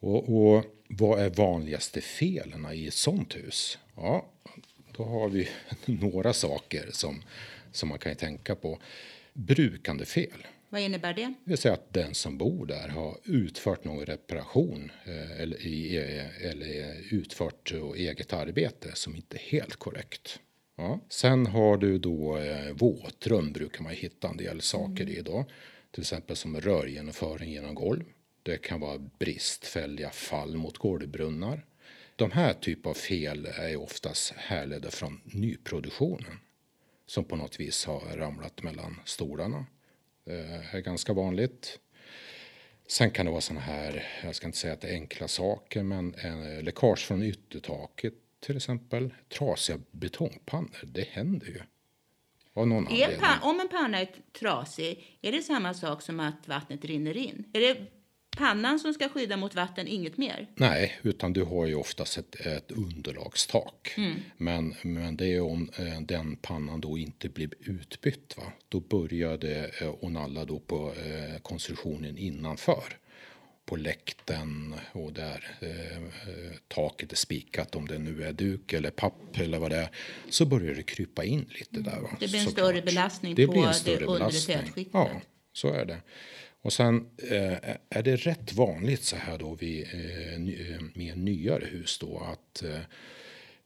Och, 0.00 0.28
och 0.36 0.64
vad 0.88 1.20
är 1.20 1.30
vanligaste 1.30 2.00
felen 2.00 2.68
i 2.72 2.86
ett 2.86 2.94
sånt 2.94 3.36
hus? 3.36 3.78
Ja, 3.96 4.26
då 4.96 5.04
har 5.04 5.28
vi 5.28 5.48
några 5.84 6.32
saker 6.32 6.88
som, 6.92 7.22
som 7.72 7.88
man 7.88 7.98
kan 7.98 8.16
tänka 8.16 8.54
på. 8.54 8.78
Brukande 9.32 10.04
fel. 10.04 10.46
Vad 10.68 10.80
innebär 10.80 11.14
det? 11.14 11.22
Det 11.22 11.50
vill 11.50 11.58
säga 11.58 11.74
att 11.74 11.92
den 11.92 12.14
som 12.14 12.38
bor 12.38 12.66
där 12.66 12.88
har 12.88 13.18
utfört 13.24 13.84
någon 13.84 14.06
reparation 14.06 14.92
eh, 15.04 15.40
eller, 15.40 15.56
eller 16.46 16.96
utfört 17.10 17.72
eget 17.96 18.32
arbete 18.32 18.90
som 18.94 19.16
inte 19.16 19.36
är 19.36 19.40
helt 19.40 19.76
korrekt. 19.76 20.40
Ja. 20.76 21.00
Sen 21.08 21.46
har 21.46 21.76
du 21.76 21.98
då 21.98 22.38
eh, 22.38 22.72
våtrum 22.72 23.52
brukar 23.52 23.82
man 23.82 23.92
hitta 23.92 24.28
en 24.28 24.36
del 24.36 24.60
saker 24.60 25.02
mm. 25.02 25.16
i 25.16 25.20
då. 25.20 25.44
Till 25.90 26.00
exempel 26.00 26.36
som 26.36 26.60
rörgenomföring 26.60 27.50
genom 27.50 27.74
golv. 27.74 28.04
Det 28.42 28.56
kan 28.56 28.80
vara 28.80 28.98
bristfälliga 29.18 30.10
fall 30.10 30.56
mot 30.56 30.78
golvbrunnar. 30.78 31.64
De 32.16 32.30
här 32.30 32.52
typer 32.54 32.90
av 32.90 32.94
fel 32.94 33.46
är 33.46 33.76
oftast 33.76 34.32
härledda 34.36 34.90
från 34.90 35.20
nyproduktionen 35.24 36.38
som 37.12 37.24
på 37.24 37.36
något 37.36 37.60
vis 37.60 37.84
har 37.86 38.16
ramlat 38.16 38.62
mellan 38.62 39.00
stolarna. 39.04 39.66
Det 40.24 40.68
är 40.72 40.80
ganska 40.80 41.12
vanligt. 41.12 41.78
Sen 42.86 43.10
kan 43.10 43.26
det 43.26 43.32
vara 43.32 43.40
såna 43.40 43.60
här, 43.60 44.06
jag 44.24 44.34
ska 44.34 44.46
inte 44.46 44.58
säga 44.58 44.72
att 44.72 44.80
det 44.80 44.88
är 44.88 44.94
enkla 44.94 45.28
saker, 45.28 45.82
men 45.82 46.14
en 46.14 46.64
läckage 46.64 46.98
från 46.98 47.22
yttertaket 47.22 48.14
till 48.40 48.56
exempel. 48.56 49.14
Trasiga 49.28 49.78
betongpannor, 49.90 50.80
det 50.82 51.08
händer 51.08 51.46
ju. 51.46 51.60
Av 52.54 52.68
någon 52.68 52.86
om 53.42 53.60
en 53.60 53.68
panna 53.68 54.00
är 54.00 54.08
trasig, 54.38 55.18
är 55.22 55.32
det 55.32 55.42
samma 55.42 55.74
sak 55.74 56.02
som 56.02 56.20
att 56.20 56.48
vattnet 56.48 56.84
rinner 56.84 57.16
in? 57.16 57.44
Är 57.52 57.60
det 57.60 57.86
pannan 58.36 58.78
som 58.78 58.94
ska 58.94 59.08
skydda 59.08 59.36
mot 59.36 59.54
vatten, 59.54 59.88
inget 59.88 60.16
mer? 60.16 60.46
Nej, 60.54 60.98
utan 61.02 61.32
du 61.32 61.42
har 61.42 61.66
ju 61.66 61.74
oftast 61.74 62.18
ett, 62.18 62.46
ett 62.46 62.70
underlagstak. 62.70 63.94
Mm. 63.96 64.14
Men, 64.36 64.74
men 64.82 65.16
det 65.16 65.26
är 65.26 65.40
om 65.40 65.70
eh, 65.78 66.00
den 66.00 66.36
pannan 66.36 66.80
då 66.80 66.98
inte 66.98 67.28
blir 67.28 67.50
utbytt. 67.60 68.36
Va? 68.36 68.52
Då 68.68 68.80
börjar 68.80 69.38
det 69.38 69.82
eh, 69.82 70.10
nalla 70.10 70.44
då 70.44 70.58
på 70.58 70.92
eh, 70.92 71.38
konstruktionen 71.42 72.18
innanför 72.18 72.98
på 73.64 73.76
läkten 73.76 74.74
och 74.92 75.12
där 75.12 75.50
eh, 75.60 76.02
taket 76.68 77.12
är 77.12 77.16
spikat 77.16 77.74
om 77.74 77.88
det 77.88 77.98
nu 77.98 78.24
är 78.24 78.32
duk 78.32 78.72
eller 78.72 78.90
papp 78.90 79.38
eller 79.38 79.58
vad 79.58 79.70
det 79.70 79.76
är 79.76 79.88
så 80.28 80.46
börjar 80.46 80.74
det 80.74 80.82
krypa 80.82 81.24
in 81.24 81.46
lite 81.48 81.90
där. 81.90 82.00
Va? 82.00 82.10
Det 82.20 82.28
blir 82.28 82.40
en 82.40 82.50
större 82.50 82.72
klart. 82.72 82.84
belastning 82.84 83.34
det 83.34 83.46
på 83.46 83.52
blir 83.52 83.66
en 83.66 83.74
större 83.74 83.98
det 83.98 84.04
undre 84.04 84.30
tätskiktet. 84.30 84.88
Ja, 84.92 85.10
så 85.52 85.68
är 85.68 85.84
det. 85.84 85.98
Och 86.62 86.72
sen 86.72 87.06
eh, 87.30 87.76
är 87.90 88.02
det 88.02 88.16
rätt 88.16 88.52
vanligt 88.52 89.02
så 89.02 89.16
här 89.16 89.38
då 89.38 89.54
vid 89.54 89.86
eh, 89.94 90.34
eh, 90.34 90.82
med 90.94 91.18
nyare 91.18 91.64
hus 91.64 91.98
då 91.98 92.18
att 92.18 92.62
eh, 92.62 92.80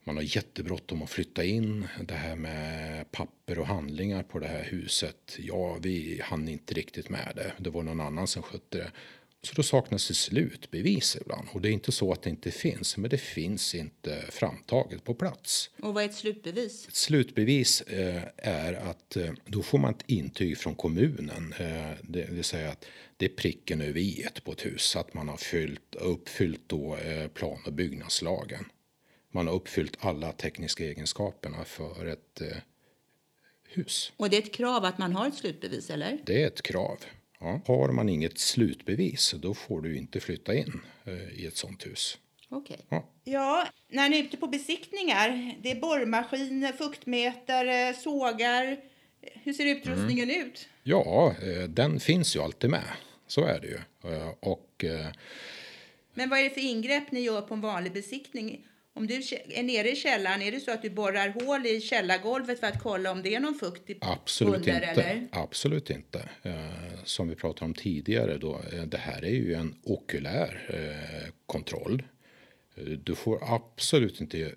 man 0.04 0.16
har 0.16 0.36
jättebråttom 0.36 1.02
att 1.02 1.10
flytta 1.10 1.44
in 1.44 1.86
det 2.08 2.14
här 2.14 2.36
med 2.36 3.12
papper 3.12 3.58
och 3.58 3.66
handlingar 3.66 4.22
på 4.22 4.38
det 4.38 4.46
här 4.46 4.64
huset. 4.64 5.36
Ja, 5.38 5.78
vi 5.80 6.20
hann 6.24 6.48
inte 6.48 6.74
riktigt 6.74 7.08
med 7.08 7.32
det. 7.34 7.52
Det 7.58 7.70
var 7.70 7.82
någon 7.82 8.00
annan 8.00 8.26
som 8.26 8.42
skötte 8.42 8.78
det. 8.78 8.90
Så 9.46 9.54
då 9.54 9.62
saknas 9.62 10.08
det 10.08 10.14
slutbevis 10.14 11.16
ibland. 11.20 11.48
Och 11.52 11.60
det 11.60 11.68
är 11.68 11.72
inte 11.72 11.92
så 11.92 12.12
att 12.12 12.22
det 12.22 12.30
inte 12.30 12.50
finns, 12.50 12.96
men 12.96 13.10
det 13.10 13.18
finns 13.18 13.74
inte 13.74 14.24
framtaget 14.28 15.04
på 15.04 15.14
plats. 15.14 15.70
Och 15.80 15.94
vad 15.94 16.04
är 16.04 16.08
ett 16.08 16.14
slutbevis? 16.14 16.88
Ett 16.88 16.94
slutbevis 16.94 17.80
eh, 17.80 18.22
är 18.36 18.72
att 18.72 19.16
eh, 19.16 19.32
då 19.44 19.62
får 19.62 19.78
man 19.78 19.94
ett 19.94 20.04
intyg 20.06 20.58
från 20.58 20.74
kommunen. 20.74 21.54
Eh, 21.58 21.90
det 22.02 22.30
vill 22.30 22.44
säga 22.44 22.70
att 22.70 22.84
det 23.16 23.24
är 23.24 23.28
pricken 23.28 23.80
över 23.80 24.00
i 24.00 24.26
på 24.44 24.52
ett 24.52 24.66
hus. 24.66 24.96
Att 24.96 25.14
man 25.14 25.28
har 25.28 25.36
fyllt, 25.36 25.94
uppfyllt 25.94 26.62
då, 26.66 26.96
eh, 26.96 27.28
plan 27.28 27.58
och 27.66 27.72
byggnadslagen. 27.72 28.64
Man 29.30 29.46
har 29.46 29.54
uppfyllt 29.54 29.96
alla 30.00 30.32
tekniska 30.32 30.84
egenskaperna 30.84 31.64
för 31.64 32.06
ett 32.06 32.40
eh, 32.40 32.56
hus. 33.68 34.12
Och 34.16 34.30
det 34.30 34.36
är 34.36 34.42
ett 34.42 34.54
krav 34.54 34.84
att 34.84 34.98
man 34.98 35.12
har 35.12 35.28
ett 35.28 35.34
slutbevis, 35.34 35.90
eller? 35.90 36.18
Det 36.26 36.42
är 36.42 36.46
ett 36.46 36.62
krav. 36.62 36.98
Ja. 37.40 37.60
Har 37.66 37.88
man 37.88 38.08
inget 38.08 38.38
slutbevis 38.38 39.34
då 39.38 39.54
får 39.54 39.80
du 39.80 39.96
inte 39.96 40.20
flytta 40.20 40.54
in 40.54 40.80
eh, 41.04 41.40
i 41.40 41.46
ett 41.46 41.56
sånt 41.56 41.86
hus. 41.86 42.18
Okej. 42.48 42.78
Okay. 42.86 42.98
Ja. 42.98 43.08
ja, 43.24 43.68
när 43.88 44.08
ni 44.08 44.18
är 44.18 44.22
ute 44.22 44.36
på 44.36 44.46
besiktningar, 44.46 45.54
det 45.62 45.70
är 45.70 45.80
borrmaskiner, 45.80 46.72
fuktmätare, 46.72 47.94
sågar. 47.94 48.76
Hur 49.42 49.52
ser 49.52 49.66
utrustningen 49.66 50.30
mm. 50.30 50.46
ut? 50.46 50.68
Ja, 50.82 51.34
eh, 51.42 51.68
den 51.68 52.00
finns 52.00 52.36
ju 52.36 52.40
alltid 52.40 52.70
med. 52.70 52.92
Så 53.26 53.44
är 53.44 53.60
det 53.60 53.66
ju. 53.66 53.78
Eh, 54.12 54.28
och, 54.40 54.84
Men 56.14 56.30
vad 56.30 56.38
är 56.38 56.44
det 56.44 56.50
för 56.50 56.60
ingrepp 56.60 57.12
ni 57.12 57.20
gör 57.20 57.42
på 57.42 57.54
en 57.54 57.60
vanlig 57.60 57.92
besiktning? 57.92 58.66
Om 58.96 59.06
du 59.06 59.14
är 59.14 59.62
nere 59.62 59.90
i 59.90 59.96
källaren, 59.96 60.42
är 60.42 60.52
det 60.52 60.60
så 60.60 60.70
att 60.70 60.82
du 60.82 60.90
borrar 60.90 61.28
hål 61.28 61.66
i 61.66 61.80
källargolvet 61.80 62.60
för 62.60 62.66
att 62.66 62.82
kolla 62.82 63.12
om 63.12 63.22
det 63.22 63.34
är 63.34 63.40
någon 63.40 63.54
fukt 63.54 63.90
i 63.90 63.98
Absolut 64.00 64.54
under, 64.54 64.88
inte. 64.88 65.02
Eller? 65.02 65.28
Absolut 65.32 65.90
inte. 65.90 66.28
Eh, 66.42 67.04
som 67.04 67.28
vi 67.28 67.34
pratade 67.34 67.64
om 67.64 67.74
tidigare, 67.74 68.38
då, 68.38 68.60
eh, 68.72 68.82
det 68.82 68.98
här 68.98 69.24
är 69.24 69.30
ju 69.30 69.54
en 69.54 69.74
okulär 69.82 70.66
eh, 70.68 71.32
kontroll. 71.46 72.02
Du 73.04 73.14
får 73.14 73.54
absolut 73.54 74.20
inte 74.20 74.52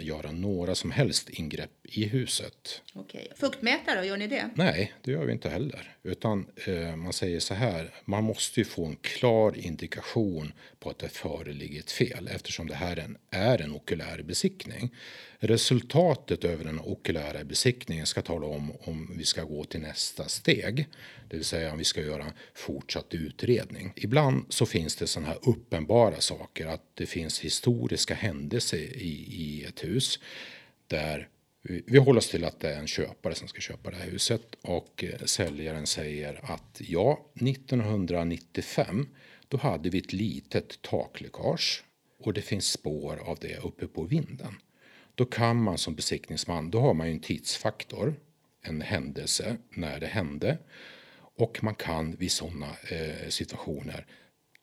göra 0.00 0.32
några 0.32 0.74
som 0.74 0.90
helst 0.90 1.30
ingrepp 1.30 1.83
i 1.84 2.04
huset. 2.04 2.82
Okej. 2.94 3.32
Fuktmätare, 3.36 4.06
gör 4.06 4.16
ni 4.16 4.26
det? 4.26 4.50
Nej, 4.54 4.92
det 5.02 5.12
gör 5.12 5.24
vi 5.24 5.32
inte 5.32 5.48
heller. 5.48 5.96
Utan 6.02 6.46
eh, 6.66 6.96
man 6.96 7.12
säger 7.12 7.40
så 7.40 7.54
här, 7.54 7.94
man 8.04 8.24
måste 8.24 8.60
ju 8.60 8.64
få 8.64 8.86
en 8.86 8.96
klar 8.96 9.56
indikation 9.58 10.52
på 10.78 10.90
att 10.90 10.98
det 10.98 11.08
föreligger 11.08 11.80
ett 11.80 11.90
fel 11.90 12.28
eftersom 12.34 12.66
det 12.66 12.74
här 12.74 12.96
är 12.96 13.04
en, 13.04 13.16
är 13.30 13.60
en 13.60 13.72
okulär 13.72 14.22
besiktning. 14.22 14.94
Resultatet 15.38 16.44
över 16.44 16.64
den 16.64 16.80
okulära 16.80 17.44
besiktningen 17.44 18.06
ska 18.06 18.22
tala 18.22 18.46
om 18.46 18.72
om 18.80 19.14
vi 19.16 19.24
ska 19.24 19.42
gå 19.42 19.64
till 19.64 19.80
nästa 19.80 20.28
steg, 20.28 20.88
det 21.30 21.36
vill 21.36 21.44
säga 21.44 21.72
om 21.72 21.78
vi 21.78 21.84
ska 21.84 22.00
göra 22.00 22.32
fortsatt 22.54 23.14
utredning. 23.14 23.92
Ibland 23.96 24.44
så 24.48 24.66
finns 24.66 24.96
det 24.96 25.06
sådana 25.06 25.28
här 25.28 25.38
uppenbara 25.42 26.20
saker 26.20 26.66
att 26.66 26.82
det 26.94 27.06
finns 27.06 27.40
historiska 27.40 28.14
händelser 28.14 28.78
i, 28.78 29.26
i 29.30 29.64
ett 29.64 29.84
hus 29.84 30.18
där 30.86 31.28
vi 31.66 31.98
håller 31.98 32.18
oss 32.18 32.30
till 32.30 32.44
att 32.44 32.60
det 32.60 32.74
är 32.74 32.78
en 32.78 32.86
köpare 32.86 33.34
som 33.34 33.48
ska 33.48 33.60
köpa 33.60 33.90
det 33.90 33.96
här 33.96 34.10
huset 34.10 34.54
och 34.62 35.04
eh, 35.04 35.24
säljaren 35.24 35.86
säger 35.86 36.40
att 36.42 36.80
ja, 36.80 37.30
1995 37.34 39.08
då 39.48 39.56
hade 39.56 39.90
vi 39.90 39.98
ett 39.98 40.12
litet 40.12 40.82
takläckage 40.82 41.84
och 42.18 42.32
det 42.32 42.42
finns 42.42 42.66
spår 42.66 43.16
av 43.16 43.38
det 43.40 43.56
uppe 43.56 43.86
på 43.86 44.02
vinden. 44.02 44.54
Då 45.14 45.24
kan 45.24 45.62
man 45.62 45.78
som 45.78 45.94
besiktningsman, 45.94 46.70
då 46.70 46.80
har 46.80 46.94
man 46.94 47.06
ju 47.06 47.12
en 47.12 47.20
tidsfaktor, 47.20 48.14
en 48.62 48.80
händelse 48.80 49.56
när 49.70 50.00
det 50.00 50.06
hände 50.06 50.58
och 51.36 51.58
man 51.62 51.74
kan 51.74 52.16
vid 52.16 52.32
sådana 52.32 52.76
eh, 52.90 53.28
situationer 53.28 54.06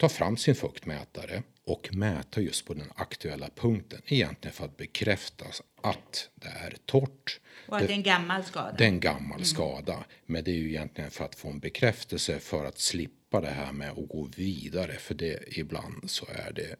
ta 0.01 0.09
fram 0.09 0.37
sin 0.37 0.55
fuktmätare 0.55 1.43
och 1.65 1.89
mäta 1.93 2.41
just 2.41 2.65
på 2.65 2.73
den 2.73 2.91
aktuella 2.95 3.49
punkten 3.55 4.01
egentligen 4.05 4.53
för 4.53 4.65
att 4.65 4.77
bekräfta 4.77 5.45
att 5.81 6.29
det 6.35 6.47
är 6.47 6.77
torrt. 6.85 7.39
Och 7.67 7.77
att 7.77 7.87
det 7.87 7.93
är 7.93 7.95
en 7.95 8.03
gammal 8.03 8.43
skada. 8.43 8.75
Det 8.77 8.83
är 8.83 8.87
en 8.87 8.99
gammal 8.99 9.37
mm. 9.37 9.45
skada. 9.45 10.03
Men 10.25 10.43
det 10.43 10.51
är 10.51 10.55
ju 10.55 10.69
egentligen 10.69 11.11
för 11.11 11.25
att 11.25 11.35
få 11.35 11.49
en 11.49 11.59
bekräftelse 11.59 12.39
för 12.39 12.65
att 12.65 12.79
slippa 12.79 13.41
det 13.41 13.49
här 13.49 13.71
med 13.71 13.89
att 13.89 14.07
gå 14.09 14.29
vidare. 14.35 14.93
För 14.93 15.13
det 15.13 15.57
ibland 15.57 16.09
så 16.09 16.25
är 16.25 16.51
det 16.51 16.75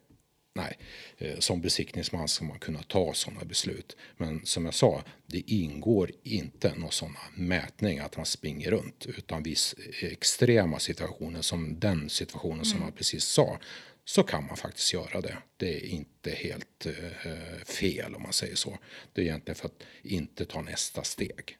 Nej, 0.54 0.78
eh, 1.18 1.38
som 1.38 1.60
besiktningsman 1.60 2.28
ska 2.28 2.44
man 2.44 2.58
kunna 2.58 2.82
ta 2.82 3.14
sådana 3.14 3.44
beslut. 3.44 3.96
Men 4.16 4.46
som 4.46 4.64
jag 4.64 4.74
sa, 4.74 5.04
det 5.26 5.42
ingår 5.46 6.10
inte 6.22 6.74
någon 6.74 6.92
sån 6.92 7.16
mätning 7.34 7.98
att 7.98 8.16
man 8.16 8.26
springer 8.26 8.70
runt 8.70 9.06
utan 9.06 9.42
vid 9.42 9.58
extrema 10.02 10.78
situationer 10.78 11.42
som 11.42 11.80
den 11.80 12.10
situationen 12.10 12.52
mm. 12.52 12.64
som 12.64 12.80
man 12.80 12.92
precis 12.92 13.24
sa 13.24 13.58
så 14.04 14.22
kan 14.22 14.46
man 14.46 14.56
faktiskt 14.56 14.92
göra 14.92 15.20
det. 15.20 15.36
Det 15.56 15.76
är 15.76 15.86
inte 15.86 16.30
helt 16.30 16.86
eh, 16.86 17.64
fel 17.66 18.14
om 18.14 18.22
man 18.22 18.32
säger 18.32 18.56
så. 18.56 18.78
Det 19.12 19.20
är 19.20 19.24
egentligen 19.24 19.56
för 19.56 19.66
att 19.66 19.82
inte 20.02 20.44
ta 20.44 20.62
nästa 20.62 21.02
steg. 21.02 21.56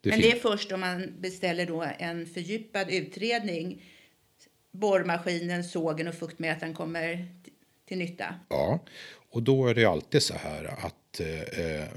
Det 0.00 0.10
Men 0.10 0.20
det 0.20 0.32
är 0.32 0.38
först 0.38 0.72
om 0.72 0.80
man 0.80 1.20
beställer 1.20 1.66
då 1.66 1.82
en 1.98 2.26
fördjupad 2.26 2.90
utredning 2.90 3.82
borrmaskinen, 4.72 5.64
sågen 5.64 6.08
och 6.08 6.14
fuktmätaren 6.14 6.74
kommer 6.74 7.28
till 7.88 7.98
nytta? 7.98 8.34
Ja, 8.48 8.80
och 9.30 9.42
då 9.42 9.66
är 9.66 9.74
det 9.74 9.84
alltid 9.84 10.22
så 10.22 10.34
här 10.34 10.64
att 10.64 11.20
eh, 11.20 11.40
eh, 11.40 11.88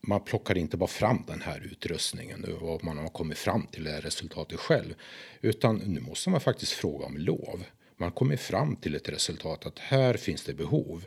man 0.00 0.24
plockar 0.24 0.58
inte 0.58 0.76
bara 0.76 0.86
fram 0.86 1.24
den 1.26 1.42
här 1.42 1.66
utrustningen 1.72 2.44
och 2.60 2.84
man 2.84 2.98
har 2.98 3.08
kommit 3.08 3.38
fram 3.38 3.66
till 3.66 3.84
det 3.84 4.00
resultatet 4.00 4.60
själv, 4.60 4.94
utan 5.40 5.76
nu 5.76 6.00
måste 6.00 6.30
man 6.30 6.40
faktiskt 6.40 6.72
fråga 6.72 7.06
om 7.06 7.16
lov. 7.16 7.64
Man 7.96 8.12
kommer 8.12 8.36
fram 8.36 8.76
till 8.76 8.94
ett 8.94 9.08
resultat 9.08 9.66
att 9.66 9.78
här 9.78 10.14
finns 10.14 10.44
det 10.44 10.54
behov, 10.54 11.04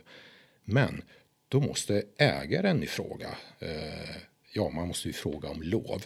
men 0.64 1.02
då 1.48 1.60
måste 1.60 2.02
ägaren 2.18 2.82
i 2.82 2.86
fråga. 2.86 3.28
Eh, 3.58 4.16
ja, 4.52 4.70
man 4.70 4.88
måste 4.88 5.08
ju 5.08 5.14
fråga 5.14 5.48
om 5.48 5.62
lov 5.62 6.04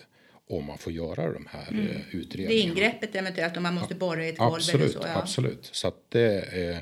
om 0.48 0.64
man 0.64 0.78
får 0.78 0.92
göra 0.92 1.32
de 1.32 1.48
här 1.50 1.70
mm. 1.70 1.86
Det 1.86 2.16
utredningarna. 2.16 2.70
ingreppet 2.70 3.14
eventuellt 3.14 3.56
om 3.56 3.62
man 3.62 3.74
måste 3.74 3.94
borra 3.94 4.26
i 4.26 4.28
ett 4.28 4.38
golv 4.38 4.54
absolut, 4.54 4.82
eller 4.82 4.92
så. 4.92 5.08
Ja. 5.08 5.18
Absolut. 5.18 5.68
Så 5.72 5.88
att 5.88 6.10
det, 6.10 6.40
eh, 6.40 6.78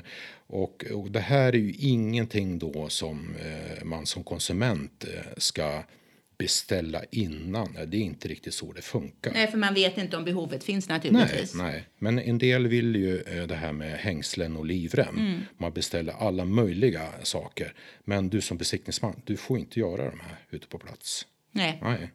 och, 0.53 0.85
och 0.93 1.11
det 1.11 1.19
här 1.19 1.53
är 1.55 1.59
ju 1.59 1.73
ingenting 1.79 2.59
då 2.59 2.89
som 2.89 3.35
eh, 3.35 3.83
man 3.83 4.05
som 4.05 4.23
konsument 4.23 5.03
eh, 5.03 5.33
ska 5.37 5.83
beställa 6.37 7.03
innan. 7.11 7.77
Det 7.87 7.97
är 7.97 8.01
inte 8.01 8.27
riktigt 8.27 8.53
så 8.53 8.73
det 8.73 8.81
funkar. 8.81 9.31
Nej, 9.33 9.47
för 9.47 9.57
man 9.57 9.73
vet 9.73 9.97
inte 9.97 10.17
om 10.17 10.23
behovet 10.23 10.63
finns 10.63 10.89
naturligtvis. 10.89 11.55
Nej, 11.55 11.71
nej. 11.71 11.87
men 11.99 12.19
en 12.19 12.37
del 12.37 12.67
vill 12.67 12.95
ju 12.95 13.21
eh, 13.21 13.47
det 13.47 13.55
här 13.55 13.71
med 13.71 13.97
hängslen 13.97 14.57
och 14.57 14.65
livrem. 14.65 15.17
Mm. 15.17 15.41
Man 15.57 15.73
beställer 15.73 16.13
alla 16.13 16.45
möjliga 16.45 17.09
saker. 17.23 17.73
Men 18.03 18.29
du 18.29 18.41
som 18.41 18.57
besiktningsman, 18.57 19.21
du 19.25 19.37
får 19.37 19.59
inte 19.59 19.79
göra 19.79 20.09
de 20.09 20.19
här 20.19 20.37
ute 20.49 20.67
på 20.67 20.77
plats. 20.77 21.27
Nej. 21.51 21.79
nej. 21.81 22.11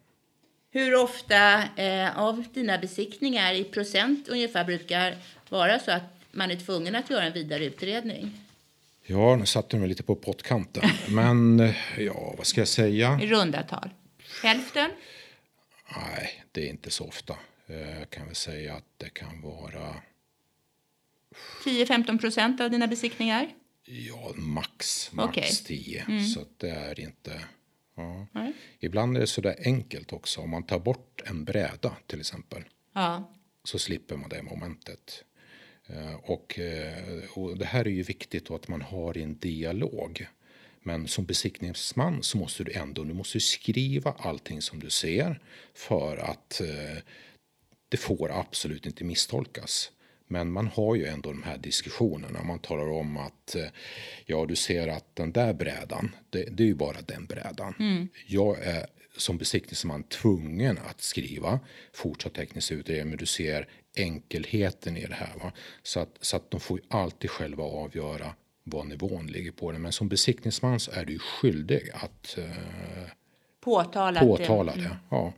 Hur 0.70 0.94
ofta 0.94 1.62
eh, 1.76 2.18
av 2.18 2.44
dina 2.54 2.78
besiktningar 2.78 3.54
i 3.54 3.64
procent 3.64 4.28
ungefär 4.28 4.64
brukar 4.64 5.16
vara 5.48 5.78
så 5.78 5.90
att 5.90 6.17
man 6.38 6.50
är 6.50 6.56
tvungen 6.56 6.94
att 6.94 7.10
göra 7.10 7.24
en 7.24 7.32
vidare 7.32 7.64
utredning? 7.64 8.40
Ja, 9.06 9.36
nu 9.36 9.46
satte 9.46 9.76
du 9.76 9.80
mig 9.80 9.88
lite 9.88 10.02
på 10.02 10.14
pottkanten. 10.14 10.82
Men 11.08 11.72
ja, 11.98 12.34
vad 12.38 12.46
ska 12.46 12.60
jag 12.60 12.68
säga? 12.68 13.20
I 13.22 13.26
runda 13.26 13.62
tal. 13.62 13.90
Hälften? 14.42 14.90
Nej, 15.96 16.44
det 16.52 16.66
är 16.66 16.70
inte 16.70 16.90
så 16.90 17.04
ofta. 17.04 17.36
Jag 17.66 17.80
eh, 17.80 18.04
kan 18.04 18.26
väl 18.26 18.34
säga 18.34 18.74
att 18.74 18.84
det 18.96 19.08
kan 19.08 19.40
vara... 19.40 19.94
10-15 21.64 22.18
procent 22.18 22.60
av 22.60 22.70
dina 22.70 22.86
besiktningar? 22.86 23.48
Ja, 23.84 24.32
max. 24.34 25.12
Max 25.12 25.30
okay. 25.30 25.50
10. 25.50 26.04
Mm. 26.08 26.24
Så 26.24 26.44
det 26.56 26.70
är 26.70 27.00
inte... 27.00 27.40
Ja. 27.96 28.26
Mm. 28.34 28.52
Ibland 28.80 29.16
är 29.16 29.20
det 29.20 29.26
så 29.26 29.40
där 29.40 29.56
enkelt 29.64 30.12
också. 30.12 30.40
Om 30.40 30.50
man 30.50 30.62
tar 30.62 30.78
bort 30.78 31.22
en 31.26 31.44
bräda 31.44 31.96
till 32.06 32.20
exempel. 32.20 32.64
Ja. 32.94 33.34
Så 33.64 33.78
slipper 33.78 34.16
man 34.16 34.28
det 34.28 34.42
momentet. 34.42 35.24
Eh, 35.88 36.14
och, 36.14 36.58
eh, 36.58 37.30
och 37.34 37.58
det 37.58 37.64
här 37.64 37.84
är 37.84 37.90
ju 37.90 38.02
viktigt 38.02 38.50
att 38.50 38.68
man 38.68 38.82
har 38.82 39.18
en 39.18 39.38
dialog 39.38 40.26
men 40.82 41.08
som 41.08 41.24
besiktningsman 41.24 42.22
så 42.22 42.38
måste 42.38 42.64
du 42.64 42.72
ändå 42.72 43.04
du 43.04 43.14
måste 43.14 43.40
skriva 43.40 44.14
allting 44.18 44.62
som 44.62 44.80
du 44.80 44.90
ser 44.90 45.40
för 45.74 46.16
att 46.16 46.60
eh, 46.60 47.02
det 47.88 47.96
får 47.96 48.30
absolut 48.40 48.86
inte 48.86 49.04
misstolkas. 49.04 49.92
Men 50.26 50.52
man 50.52 50.66
har 50.66 50.94
ju 50.94 51.06
ändå 51.06 51.30
de 51.30 51.42
här 51.42 51.58
diskussionerna. 51.58 52.42
Man 52.42 52.58
talar 52.58 52.90
om 52.90 53.16
att 53.16 53.54
eh, 53.54 53.66
ja, 54.26 54.46
du 54.46 54.56
ser 54.56 54.88
att 54.88 55.16
den 55.16 55.32
där 55.32 55.52
brädan, 55.52 56.10
det, 56.30 56.44
det 56.44 56.62
är 56.62 56.66
ju 56.66 56.74
bara 56.74 57.00
den 57.00 57.26
brädan. 57.26 57.74
Mm. 57.78 58.08
Jag 58.26 58.62
är 58.62 58.86
som 59.16 59.38
besiktningsman 59.38 60.02
tvungen 60.02 60.78
att 60.78 61.00
skriva 61.00 61.60
fortsatt 61.92 62.34
teknisk 62.34 62.72
utredning, 62.72 63.08
men 63.08 63.18
du 63.18 63.26
ser 63.26 63.68
enkelheten 63.98 64.96
i 64.96 65.06
det 65.06 65.14
här. 65.14 65.32
Va? 65.42 65.52
Så, 65.82 66.00
att, 66.00 66.16
så 66.20 66.36
att 66.36 66.50
de 66.50 66.60
får 66.60 66.78
ju 66.78 66.84
alltid 66.88 67.30
själva 67.30 67.64
avgöra 67.64 68.34
vad 68.64 68.86
nivån 68.86 69.26
ligger 69.26 69.52
på 69.52 69.72
det. 69.72 69.78
Men 69.78 69.92
som 69.92 70.08
besiktningsman 70.08 70.80
så 70.80 70.90
är 70.90 71.04
du 71.04 71.18
skyldig 71.18 71.90
att 71.94 72.38
eh, 72.38 72.44
påtala, 73.60 74.20
påtala 74.20 74.74
det. 74.74 74.80
det. 74.80 74.96
Ja. 75.10 75.32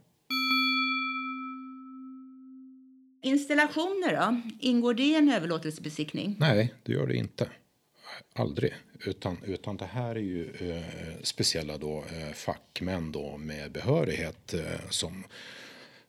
Installationer 3.22 4.16
då? 4.16 4.40
Ingår 4.60 4.94
det 4.94 5.02
i 5.02 5.14
en 5.14 5.32
överlåtelsebesiktning? 5.32 6.36
Nej, 6.38 6.74
det 6.82 6.92
gör 6.92 7.06
det 7.06 7.16
inte. 7.16 7.48
Aldrig. 8.34 8.74
Utan, 9.06 9.38
utan 9.44 9.76
det 9.76 9.84
här 9.84 10.14
är 10.14 10.20
ju 10.20 10.50
eh, 10.50 11.22
speciella 11.22 11.78
då, 11.78 11.98
eh, 11.98 12.32
fackmän 12.32 13.12
då 13.12 13.36
med 13.36 13.72
behörighet 13.72 14.54
eh, 14.54 14.88
som, 14.90 15.24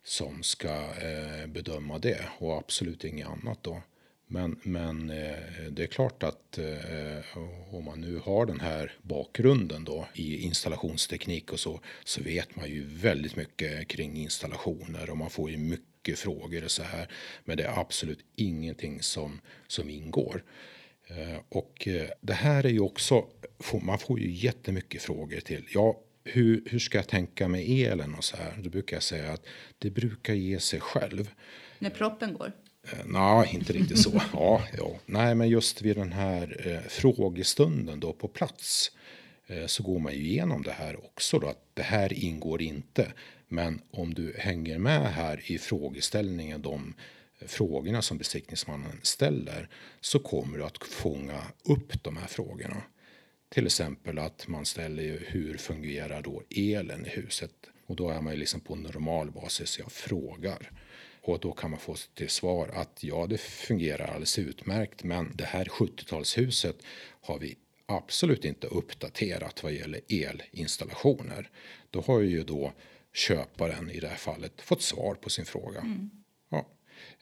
som 0.03 0.43
ska 0.43 0.75
eh, 1.01 1.47
bedöma 1.47 1.99
det 1.99 2.21
och 2.39 2.57
absolut 2.57 3.03
inget 3.03 3.27
annat 3.27 3.59
då. 3.61 3.81
Men, 4.27 4.59
men 4.63 5.09
eh, 5.09 5.71
det 5.71 5.83
är 5.83 5.87
klart 5.87 6.23
att 6.23 6.57
eh, 6.57 7.37
om 7.71 7.85
man 7.85 8.01
nu 8.01 8.17
har 8.17 8.45
den 8.45 8.59
här 8.59 8.91
bakgrunden 9.01 9.83
då 9.83 10.07
i 10.13 10.37
installationsteknik 10.37 11.51
och 11.51 11.59
så, 11.59 11.79
så 12.03 12.23
vet 12.23 12.55
man 12.55 12.69
ju 12.69 12.85
väldigt 12.87 13.35
mycket 13.35 13.87
kring 13.87 14.17
installationer 14.17 15.09
och 15.09 15.17
man 15.17 15.29
får 15.29 15.51
ju 15.51 15.57
mycket 15.57 16.19
frågor 16.19 16.63
och 16.63 16.71
så 16.71 16.83
här. 16.83 17.07
Men 17.43 17.57
det 17.57 17.63
är 17.63 17.79
absolut 17.79 18.19
ingenting 18.35 19.01
som, 19.01 19.41
som 19.67 19.89
ingår. 19.89 20.43
Eh, 21.07 21.39
och 21.49 21.87
eh, 21.87 22.09
det 22.21 22.33
här 22.33 22.65
är 22.65 22.69
ju 22.69 22.79
också, 22.79 23.25
man 23.81 23.99
får 23.99 24.19
ju 24.19 24.31
jättemycket 24.31 25.01
frågor 25.01 25.39
till. 25.39 25.67
Ja, 25.73 25.99
hur, 26.31 26.63
hur 26.65 26.79
ska 26.79 26.97
jag 26.97 27.07
tänka 27.07 27.47
med 27.47 27.69
elen 27.69 28.15
och 28.15 28.23
så 28.23 28.37
här? 28.37 28.57
Då 28.63 28.69
brukar 28.69 28.95
jag 28.95 29.03
säga 29.03 29.31
att 29.31 29.45
det 29.79 29.89
brukar 29.89 30.33
ge 30.33 30.59
sig 30.59 30.79
själv. 30.79 31.31
När 31.79 31.89
proppen 31.89 32.33
går? 32.33 32.51
Eh, 32.83 32.99
nej, 33.05 33.49
inte 33.53 33.73
riktigt 33.73 33.99
så. 33.99 34.21
Ja, 34.33 34.63
ja. 34.77 34.99
Nej, 35.05 35.35
men 35.35 35.49
just 35.49 35.81
vid 35.81 35.95
den 35.95 36.11
här 36.11 36.67
eh, 36.67 36.89
frågestunden 36.89 37.99
då 37.99 38.13
på 38.13 38.27
plats 38.27 38.91
eh, 39.47 39.65
så 39.65 39.83
går 39.83 39.99
man 39.99 40.13
ju 40.13 40.19
igenom 40.19 40.61
det 40.63 40.71
här 40.71 41.05
också 41.05 41.39
då 41.39 41.47
att 41.47 41.65
det 41.73 41.83
här 41.83 42.13
ingår 42.13 42.61
inte. 42.61 43.13
Men 43.47 43.81
om 43.91 44.13
du 44.13 44.35
hänger 44.37 44.77
med 44.77 45.13
här 45.13 45.51
i 45.51 45.57
frågeställningen, 45.57 46.61
de 46.61 46.93
frågorna 47.45 48.01
som 48.01 48.17
besiktningsmannen 48.17 48.99
ställer 49.01 49.69
så 50.01 50.19
kommer 50.19 50.57
du 50.57 50.63
att 50.63 50.83
fånga 50.83 51.41
upp 51.63 52.03
de 52.03 52.17
här 52.17 52.27
frågorna. 52.27 52.81
Till 53.53 53.65
exempel 53.65 54.19
att 54.19 54.47
man 54.47 54.65
ställer 54.65 55.03
ju 55.03 55.17
hur 55.27 55.57
fungerar 55.57 56.21
då 56.21 56.43
elen 56.49 57.05
i 57.05 57.09
huset? 57.09 57.51
Och 57.85 57.95
då 57.95 58.09
är 58.09 58.21
man 58.21 58.33
ju 58.33 58.39
liksom 58.39 58.59
på 58.61 58.75
normal 58.75 59.31
basis. 59.31 59.79
Jag 59.79 59.91
frågar. 59.91 60.71
Och 61.21 61.39
då 61.39 61.51
kan 61.51 61.71
man 61.71 61.79
få 61.79 61.95
till 62.13 62.29
svar 62.29 62.69
att 62.73 63.03
ja, 63.03 63.27
det 63.27 63.37
fungerar 63.37 64.07
alldeles 64.07 64.39
utmärkt, 64.39 65.03
men 65.03 65.31
det 65.35 65.45
här 65.45 65.65
70-talshuset 65.65 66.73
har 67.21 67.39
vi 67.39 67.57
absolut 67.85 68.45
inte 68.45 68.67
uppdaterat 68.67 69.63
vad 69.63 69.73
gäller 69.73 70.01
elinstallationer. 70.07 71.49
Då 71.89 72.01
har 72.01 72.19
ju 72.19 72.43
då 72.43 72.73
köparen 73.13 73.91
i 73.91 73.99
det 73.99 74.07
här 74.07 74.15
fallet 74.15 74.61
fått 74.61 74.81
svar 74.81 75.15
på 75.15 75.29
sin 75.29 75.45
fråga. 75.45 75.79
Mm. 75.79 76.09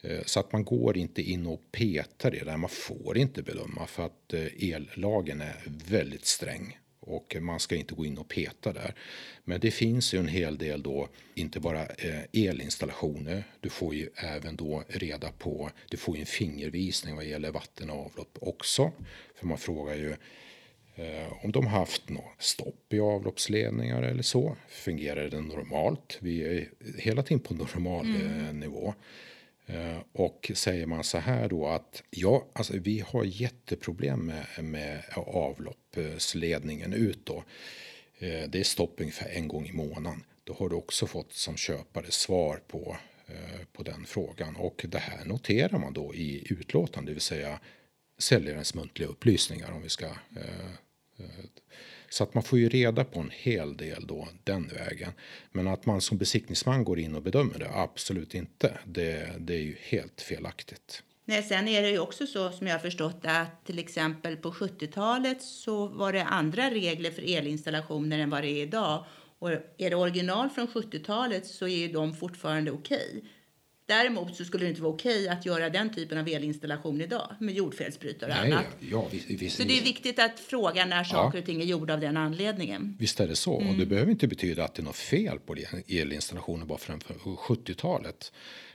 Eh, 0.02 0.20
så 0.24 0.40
att 0.40 0.52
man 0.52 0.64
går 0.64 0.96
inte 0.96 1.22
in 1.22 1.46
och 1.46 1.72
petar 1.72 2.34
i 2.34 2.38
det 2.38 2.44
där. 2.44 2.56
Man 2.56 2.70
får 2.70 3.18
inte 3.18 3.42
bedöma 3.42 3.86
för 3.86 4.06
att 4.06 4.32
eh, 4.32 4.72
ellagen 4.74 5.40
är 5.40 5.56
väldigt 5.88 6.26
sträng 6.26 6.78
och 7.00 7.36
man 7.40 7.60
ska 7.60 7.76
inte 7.76 7.94
gå 7.94 8.06
in 8.06 8.18
och 8.18 8.28
peta 8.28 8.72
där. 8.72 8.94
Men 9.44 9.60
det 9.60 9.70
finns 9.70 10.14
ju 10.14 10.18
en 10.18 10.28
hel 10.28 10.58
del 10.58 10.82
då, 10.82 11.08
inte 11.34 11.60
bara 11.60 11.86
eh, 11.86 12.20
elinstallationer. 12.32 13.44
Du 13.60 13.68
får 13.68 13.94
ju 13.94 14.08
även 14.14 14.56
då 14.56 14.84
reda 14.88 15.32
på, 15.32 15.70
du 15.88 15.96
får 15.96 16.16
ju 16.16 16.20
en 16.20 16.26
fingervisning 16.26 17.16
vad 17.16 17.24
gäller 17.24 17.50
vatten 17.50 17.90
och 17.90 18.04
avlopp 18.04 18.38
också. 18.40 18.92
För 19.34 19.46
man 19.46 19.58
frågar 19.58 19.94
ju 19.94 20.16
om 21.42 21.52
de 21.52 21.66
har 21.66 21.78
haft 21.78 22.08
något 22.08 22.34
stopp 22.38 22.92
i 22.92 23.00
avloppsledningar 23.00 24.02
eller 24.02 24.22
så. 24.22 24.56
Fungerar 24.68 25.28
det 25.28 25.40
normalt? 25.40 26.18
Vi 26.20 26.42
är 26.42 26.68
hela 26.98 27.22
tiden 27.22 27.40
på 27.40 27.54
normal 27.54 28.06
mm. 28.06 28.60
Nivå. 28.60 28.94
Eh, 29.72 29.98
och 30.12 30.50
säger 30.54 30.86
man 30.86 31.04
så 31.04 31.18
här 31.18 31.48
då 31.48 31.66
att 31.66 32.02
ja, 32.10 32.46
alltså 32.52 32.72
vi 32.76 33.04
har 33.06 33.24
jätteproblem 33.24 34.26
med, 34.26 34.64
med 34.64 35.02
avloppsledningen 35.14 36.92
ut 36.92 37.26
då. 37.26 37.44
Eh, 38.18 38.48
det 38.48 38.60
är 38.60 38.64
stopp 38.64 38.94
ungefär 39.00 39.28
en 39.28 39.48
gång 39.48 39.66
i 39.66 39.72
månaden. 39.72 40.24
Då 40.44 40.52
har 40.52 40.68
du 40.68 40.76
också 40.76 41.06
fått 41.06 41.32
som 41.32 41.56
köpare 41.56 42.10
svar 42.10 42.60
på, 42.66 42.96
eh, 43.26 43.64
på 43.72 43.82
den 43.82 44.04
frågan. 44.04 44.56
Och 44.56 44.86
det 44.88 44.98
här 44.98 45.24
noterar 45.24 45.78
man 45.78 45.92
då 45.92 46.14
i 46.14 46.52
utlåtande, 46.52 47.10
det 47.10 47.14
vill 47.14 47.22
säga 47.22 47.60
säljarens 48.18 48.74
muntliga 48.74 49.08
upplysningar 49.08 49.72
om 49.72 49.82
vi 49.82 49.88
ska 49.88 50.06
så 52.10 52.24
att 52.24 52.34
man 52.34 52.42
får 52.42 52.58
ju 52.58 52.68
reda 52.68 53.04
på 53.04 53.20
en 53.20 53.30
hel 53.32 53.76
del 53.76 54.06
då 54.06 54.28
den 54.44 54.68
vägen. 54.68 55.12
Men 55.52 55.68
att 55.68 55.86
man 55.86 56.00
som 56.00 56.18
besiktningsman 56.18 56.84
går 56.84 56.98
in 56.98 57.14
och 57.14 57.22
bedömer 57.22 57.58
det, 57.58 57.70
absolut 57.74 58.34
inte. 58.34 58.78
Det, 58.84 59.30
det 59.38 59.54
är 59.54 59.62
ju 59.62 59.76
helt 59.80 60.20
felaktigt. 60.20 61.02
Nej, 61.24 61.42
sen 61.42 61.68
är 61.68 61.82
det 61.82 61.90
ju 61.90 61.98
också 61.98 62.26
så 62.26 62.52
som 62.52 62.66
jag 62.66 62.74
har 62.74 62.80
förstått 62.80 63.20
att 63.22 63.66
till 63.66 63.78
exempel 63.78 64.36
på 64.36 64.52
70-talet 64.52 65.42
så 65.42 65.86
var 65.86 66.12
det 66.12 66.24
andra 66.24 66.70
regler 66.70 67.10
för 67.10 67.36
elinstallationer 67.36 68.18
än 68.18 68.30
vad 68.30 68.42
det 68.42 68.48
är 68.48 68.62
idag. 68.62 69.04
Och 69.38 69.50
är 69.50 69.90
det 69.90 69.94
original 69.96 70.50
från 70.50 70.66
70-talet 70.66 71.46
så 71.46 71.64
är 71.64 71.76
ju 71.76 71.88
de 71.88 72.14
fortfarande 72.14 72.70
okej. 72.70 73.08
Okay. 73.10 73.30
Däremot 73.90 74.36
så 74.36 74.44
skulle 74.44 74.64
det 74.64 74.68
inte 74.68 74.82
vara 74.82 74.92
okej 74.92 75.28
att 75.28 75.46
göra 75.46 75.70
den 75.70 75.94
typen 75.94 76.18
av 76.18 76.28
elinstallation 76.28 77.00
idag 77.00 77.34
med 77.38 77.54
jordfelsbrytare 77.54 78.30
och 78.30 78.36
Nej, 78.36 78.52
annat. 78.52 78.66
Ja, 78.90 79.08
visst, 79.10 79.30
visst, 79.30 79.56
så 79.56 79.62
det 79.62 79.78
är 79.78 79.82
viktigt 79.82 80.18
att 80.18 80.40
fråga 80.40 80.86
när 80.86 81.04
saker 81.04 81.38
ja. 81.38 81.40
och 81.40 81.46
ting 81.46 81.60
är 81.60 81.64
gjorda 81.64 81.94
av 81.94 82.00
den 82.00 82.16
anledningen. 82.16 82.96
Visst 82.98 83.20
är 83.20 83.28
det 83.28 83.36
så. 83.36 83.60
Mm. 83.60 83.70
Och 83.70 83.76
det 83.76 83.86
behöver 83.86 84.10
inte 84.10 84.28
betyda 84.28 84.64
att 84.64 84.74
det 84.74 84.82
är 84.82 84.84
något 84.84 84.96
fel 84.96 85.38
på 85.38 85.56
elinstallationer 85.88 86.66
bara 86.66 86.78
från 86.78 87.00
70-talet. 87.00 88.32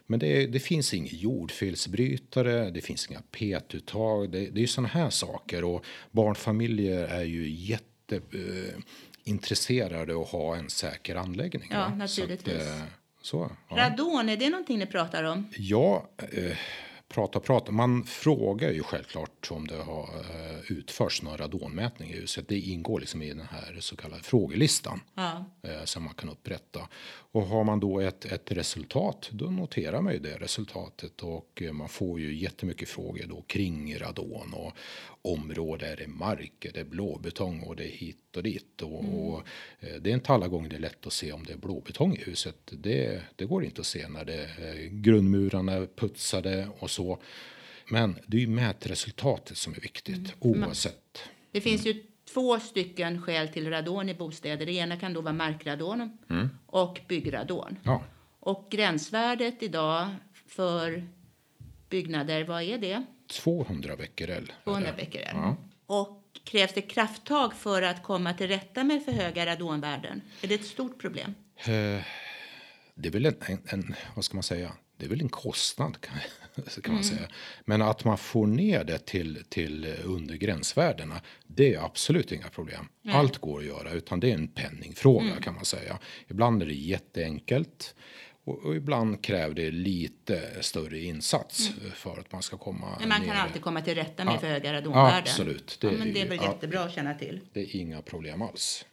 Men 0.08 0.20
det, 0.20 0.48
det, 0.48 0.60
finns 0.60 0.94
inga 0.94 1.10
jordfelsbrytare, 1.12 2.70
det 2.70 2.82
finns 2.82 3.10
inga 3.10 3.22
petuttag. 3.32 4.32
Det, 4.32 4.50
det 4.50 4.64
är 4.64 4.68
sådana 4.68 4.88
här 4.88 5.10
saker. 5.10 5.64
Och 5.64 5.86
barnfamiljer 6.12 7.04
är 7.04 7.24
ju 7.24 7.50
jätteintresserade 7.50 10.14
eh, 10.14 10.20
att 10.20 10.30
ha 10.30 10.56
en 10.56 10.70
säker 10.70 11.16
anläggning. 11.16 11.70
Ja, 11.72 11.96
naturligtvis. 11.96 12.56
Att, 12.56 12.62
eh, 12.62 12.82
Så, 13.26 13.52
ja. 13.70 13.78
Radon, 13.78 14.30
är 14.30 14.38
det 14.38 14.50
någonting 14.50 14.80
ni 14.80 14.86
pratar 14.86 15.24
om? 15.24 15.48
Ja, 15.58 16.10
eh, 16.18 16.58
prata 17.08 17.40
prata. 17.40 17.72
Man 17.72 18.04
frågar 18.04 18.72
ju 18.72 18.84
självklart 18.84 19.48
om 19.52 19.68
det 19.68 19.76
har 19.76 20.04
eh, 20.04 20.72
utförts 20.72 21.22
någon 21.22 21.38
radonmätning 21.38 22.10
i 22.10 22.14
huset. 22.14 22.48
Det 22.48 22.60
ingår 22.60 23.00
liksom 23.00 23.22
i 23.22 23.30
den 23.30 23.48
här 23.52 23.78
så 23.80 23.96
kallade 23.96 24.24
frågelistan 24.24 25.02
Ja. 25.16 25.46
eh, 25.64 25.84
som 25.84 26.04
man 26.04 26.14
kan 26.14 26.30
upprätta. 26.30 26.88
Och 27.32 27.42
har 27.42 27.64
man 27.64 27.80
då 27.80 28.00
ett, 28.00 28.26
ett 28.26 28.52
resultat, 28.52 29.30
då 29.32 29.46
noterar 29.46 30.02
man 30.02 30.14
ju 30.14 30.20
det 30.20 30.38
resultatet 30.38 31.22
och 31.24 31.62
eh, 31.62 31.72
man 31.72 31.90
får 31.90 32.20
ju 32.20 32.36
jättemycket 32.36 32.90
frågor 32.90 33.26
då 33.30 33.42
kring 33.48 33.98
radon 34.00 34.54
och 34.54 34.72
område, 35.26 35.88
är 35.88 35.96
det 35.96 36.08
mark, 36.08 36.66
är 36.66 36.72
det 36.72 36.84
blåbetong 36.84 37.64
och 37.64 37.76
det 37.76 37.84
är 37.84 37.98
hit 37.98 38.38
och 38.38 38.44
dit. 38.44 38.82
Och, 38.82 39.30
och 39.30 39.44
eh, 39.80 39.96
det 40.02 40.10
är 40.10 40.14
inte 40.14 40.34
alla 40.34 40.48
gånger 40.48 40.70
det 40.70 40.76
är 40.76 40.80
lätt 40.80 41.08
att 41.08 41.14
se 41.14 41.32
om 41.32 41.44
det 41.44 41.54
är 41.54 41.58
blåbetong 41.58 42.16
i 42.16 42.24
huset. 42.24 42.56
Det, 42.72 43.22
det 43.36 43.46
går 43.46 43.66
inte 43.66 43.82
att 43.82 43.88
se 43.88 44.08
när 44.08 44.26
det 44.26 44.44
eh, 44.44 44.92
grundmurarna 44.92 45.74
är 45.74 45.86
putsade 45.86 46.68
och 46.80 46.92
så. 46.92 47.20
Men 47.90 48.16
det 48.28 48.38
är 48.38 48.42
ju 48.42 48.48
mätresultatet 48.48 49.58
som 49.58 49.74
är 49.74 49.80
viktigt 49.80 50.36
oavsett. 50.40 51.20
Det 51.52 51.62
finns 51.62 51.86
ju 51.86 52.04
två 52.34 52.60
stycken 52.60 53.22
skäl 53.22 53.48
till 53.48 53.70
radon 53.70 54.10
i 54.10 54.14
bostäder. 54.14 54.66
Det 54.66 54.72
ena 54.72 54.98
kan 54.98 55.14
då 55.14 55.22
vara 55.22 55.34
markradon 55.34 56.18
och 56.66 57.00
byggradon. 57.08 57.78
Ja. 57.84 58.04
Och 58.40 58.68
gränsvärdet 58.72 59.64
idag 59.64 60.08
för 60.48 61.08
byggnader, 61.90 62.44
vad 62.44 62.64
är 62.64 62.78
det? 62.78 63.06
200 63.28 63.96
becquerel. 63.96 64.54
200 64.64 64.94
becquerel. 64.98 65.36
Ja. 65.36 65.58
Och 65.86 66.22
krävs 66.44 66.74
det 66.74 66.82
krafttag 66.82 67.54
för 67.54 67.82
att 67.82 68.04
komma 68.04 68.34
till 68.34 68.48
rätta 68.48 68.84
med 68.84 69.06
för 69.06 69.12
höga 69.12 69.46
radonvärden? 69.46 70.22
Är 70.42 70.48
det 70.48 70.56
ett 70.56 70.66
stort 70.66 71.02
problem? 71.02 71.36
det 72.96 73.08
är 73.08 73.12
väl 73.12 73.26
en, 73.26 73.36
en, 73.46 73.62
en, 73.66 73.96
vad 74.16 74.26
ska 74.26 74.36
man 74.36 74.44
säga, 74.44 74.72
det 74.98 75.06
är 75.06 75.10
väl 75.10 75.22
en 75.22 75.30
kostnad 75.30 76.02
kan, 76.02 76.16
kan 76.84 76.94
man 76.94 77.04
säga. 77.04 77.28
Men 77.66 77.82
att 77.82 78.04
man 78.06 78.18
får 78.18 78.48
ner 78.48 78.84
det 78.84 79.06
till, 79.06 79.44
till 79.50 79.96
under 80.04 80.36
gränsvärdena, 80.36 81.22
det 81.48 81.74
är 81.74 81.86
absolut 81.86 82.32
inga 82.32 82.48
problem. 82.48 82.88
Allt 83.08 83.38
går 83.38 83.60
att 83.60 83.66
göra, 83.66 83.92
utan 83.92 84.20
det 84.20 84.32
är 84.32 84.36
en 84.36 84.48
penningfråga 84.48 85.36
kan 85.42 85.56
man 85.56 85.66
säga. 85.66 86.00
Ibland 86.28 86.62
är 86.62 86.66
det 86.66 86.74
jätteenkelt. 86.74 87.96
Och, 88.46 88.66
och 88.66 88.76
ibland 88.76 89.24
kräver 89.24 89.56
det 89.56 89.72
lite 89.72 90.64
större 90.64 91.00
insats 91.00 91.70
för 91.96 92.20
att 92.20 92.32
man 92.32 92.42
ska 92.44 92.58
komma 92.58 92.98
Men 93.00 93.10
man 93.10 93.18
kan 93.18 93.28
ner. 93.28 93.36
alltid 93.36 93.62
komma 93.62 93.82
till 93.82 93.96
rätta 93.96 94.26
med 94.26 94.34
Ja. 94.34 94.40
för 94.40 94.48
höga 94.48 94.74
radonvärden. 94.74 95.20
Absolut, 95.20 95.78
Det 95.82 95.88
ja, 95.88 95.94
men 95.98 96.14
det 96.14 96.22
är 96.22 96.28
väl 96.30 96.38
ja. 96.42 96.52
jättebra 96.52 96.80
att 96.84 96.94
känna 96.96 97.14
till. 97.14 97.40
Det 97.54 97.60
är 97.62 97.76
inga 97.76 98.02
problem 98.02 98.42
alls. 98.42 98.86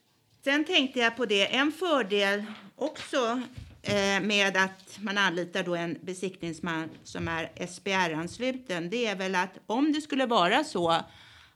Sen 0.44 0.64
tänkte 0.64 0.98
jag 0.98 1.16
på 1.16 1.26
det, 1.26 1.54
en 1.54 1.72
fördel 1.72 2.44
också 2.76 3.42
eh, 3.82 4.20
med 4.22 4.56
att 4.56 4.98
man 5.00 5.18
anlitar 5.18 5.62
då 5.62 5.74
en 5.74 5.98
besiktningsman 6.02 6.88
som 7.04 7.28
är 7.28 7.66
SBR-ansluten, 7.66 8.90
det 8.90 9.06
är 9.06 9.16
väl 9.16 9.34
att 9.34 9.58
om 9.66 9.92
det 9.92 10.00
skulle 10.00 10.26
vara 10.26 10.64
så 10.64 10.90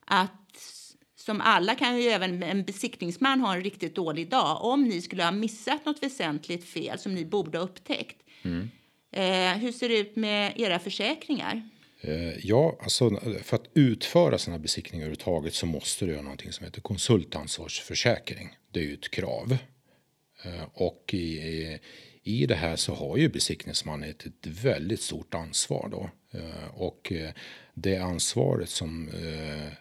att 0.05 0.31
som 1.27 1.41
alla 1.41 1.75
kan 1.75 1.99
ju 2.03 2.09
även 2.09 2.43
en 2.43 2.65
besiktningsman 2.65 3.41
ha 3.41 3.55
en 3.55 3.63
riktigt 3.63 3.95
dålig 3.95 4.31
dag. 4.31 4.65
Om 4.65 4.85
ni 4.85 5.03
skulle 5.03 5.25
ha 5.25 5.31
missat 5.33 5.87
något 5.87 6.03
väsentligt 6.03 6.65
fel 6.65 6.99
som 6.99 7.15
ni 7.15 7.25
borde 7.25 7.59
ha 7.59 7.65
upptäckt. 7.65 8.17
Eh, 9.13 9.59
hur 9.59 9.73
ser 9.73 9.89
det 9.89 9.99
ut 9.99 10.17
med 10.17 10.53
era 10.61 10.79
försäkringar? 10.79 11.69
Eh, 12.01 12.47
Ja, 12.47 12.79
alltså 12.83 13.11
för 13.43 13.57
att 13.57 13.67
utföra 13.75 14.39
sådana 14.39 14.59
besiktningar 14.59 15.03
överhuvudtaget 15.05 15.55
så 15.55 15.67
måste 15.67 16.05
du 16.07 16.13
göra 16.13 16.23
någonting 16.23 16.53
som 16.53 16.65
heter 16.65 16.81
konsultansvarsförsäkring. 16.81 18.57
Det 18.71 18.81
är 18.81 18.85
ju 18.85 18.95
ett 18.95 19.11
krav. 19.11 19.59
Eh, 20.45 20.63
Och 20.75 21.11
i, 21.13 21.17
i- 21.39 21.79
i 22.23 22.47
det 22.47 22.55
här 22.55 22.77
så 22.77 22.95
har 22.95 23.17
ju 23.17 23.29
besiktningsmannen 23.29 24.11
ett, 24.11 24.27
ett 24.27 24.47
väldigt 24.47 25.01
stort 25.03 25.35
ansvar 25.35 25.89
då. 25.91 26.11
Eh, 26.39 26.69
Och 26.75 27.13
eh, 27.13 27.31
det 27.75 27.97
ansvaret 27.97 28.69
som 28.69 29.09
eh, 29.09 29.73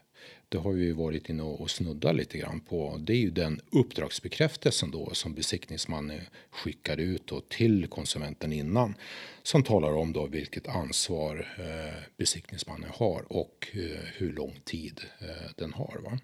det 0.55 0.61
har 0.61 0.71
vi 0.71 0.91
varit 0.91 1.29
inne 1.29 1.43
och 1.43 1.61
och 1.61 1.71
snuddat 1.71 2.15
lite 2.15 2.37
grann 2.37 2.59
på. 2.59 2.97
Det 2.99 3.13
är 3.13 3.17
ju 3.17 3.29
den 3.29 3.61
uppdragsbekräftelsen 3.71 4.91
då 4.91 5.09
som 5.13 5.33
besiktningsmannen 5.33 6.21
skickar 6.49 6.97
ut 6.97 7.27
då 7.27 7.41
till 7.41 7.87
konsumenten 7.87 8.53
innan 8.53 8.95
som 9.43 9.63
talar 9.63 9.93
om 9.93 10.13
då 10.13 10.25
vilket 10.25 10.67
ansvar 10.67 11.47
eh, 11.59 12.03
besiktningsmannen 12.17 12.89
har 12.93 13.25
och 13.29 13.67
eh, 13.73 13.79
hur 14.17 14.33
lång 14.33 14.59
tid 14.63 15.01
eh, 15.19 15.51
den 15.55 15.73
har. 15.73 15.99
Va? 16.03 16.19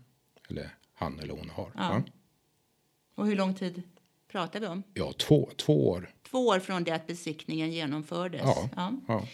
Eller 0.50 0.76
han 0.94 1.20
eller 1.20 1.34
hon 1.34 1.50
har. 1.50 1.72
Ja. 1.76 2.04
Och 3.16 3.28
hur 3.28 3.36
lång 3.36 3.56
tid 3.56 3.82
pratar 4.28 4.60
vi 4.60 4.68
om? 4.68 4.84
Ja, 4.94 5.14
två, 5.18 5.50
två 5.58 5.90
år. 5.90 6.14
Två 6.30 6.48
år 6.48 6.60
från 6.60 6.84
det 6.84 6.92
att 6.92 7.08
besiktningen 7.08 7.72
genomfördes. 7.72 8.42
Ja. 8.44 8.70
Ja. 8.76 8.94
Ja. 9.08 9.28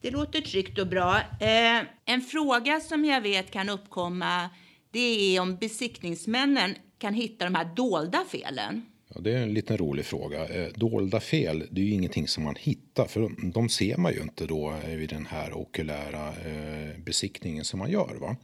Det 0.00 0.10
låter 0.10 0.40
tryggt 0.40 0.78
och 0.78 0.86
bra. 0.86 1.16
Eh, 1.40 1.82
en 2.04 2.20
fråga 2.20 2.80
som 2.80 3.04
jag 3.04 3.20
vet 3.20 3.50
kan 3.50 3.68
uppkomma 3.68 4.50
det 4.90 5.36
är 5.36 5.40
om 5.40 5.56
besiktningsmännen 5.56 6.74
kan 6.98 7.14
hitta 7.14 7.44
de 7.44 7.54
här 7.54 7.74
dolda 7.76 8.24
felen. 8.28 8.86
Ja, 9.14 9.20
det 9.20 9.32
är 9.32 9.42
en 9.42 9.54
liten 9.54 9.78
rolig 9.78 10.04
fråga. 10.04 10.48
Eh, 10.48 10.68
dolda 10.74 11.20
fel, 11.20 11.66
det 11.70 11.80
är 11.80 11.84
ju 11.84 11.92
ingenting 11.92 12.28
som 12.28 12.44
man 12.44 12.54
hittar 12.58 13.06
för 13.06 13.20
de, 13.20 13.50
de 13.54 13.68
ser 13.68 13.96
man 13.96 14.12
ju 14.12 14.20
inte 14.20 14.46
då 14.46 14.74
eh, 14.84 14.96
vid 14.96 15.08
den 15.08 15.26
här 15.26 15.52
okulära 15.52 16.28
eh, 16.28 16.98
besiktningen 16.98 17.64
som 17.64 17.78
man 17.78 17.90
gör. 17.90 18.16
Va? 18.20 18.36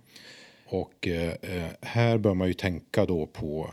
Och 0.67 1.09
eh, 1.09 1.35
eh 1.43 1.71
här 1.81 2.19
bör 2.19 2.35
man 2.35 2.49
ju 2.49 2.55
tänka 2.55 3.07
då 3.07 3.27
på 3.27 3.73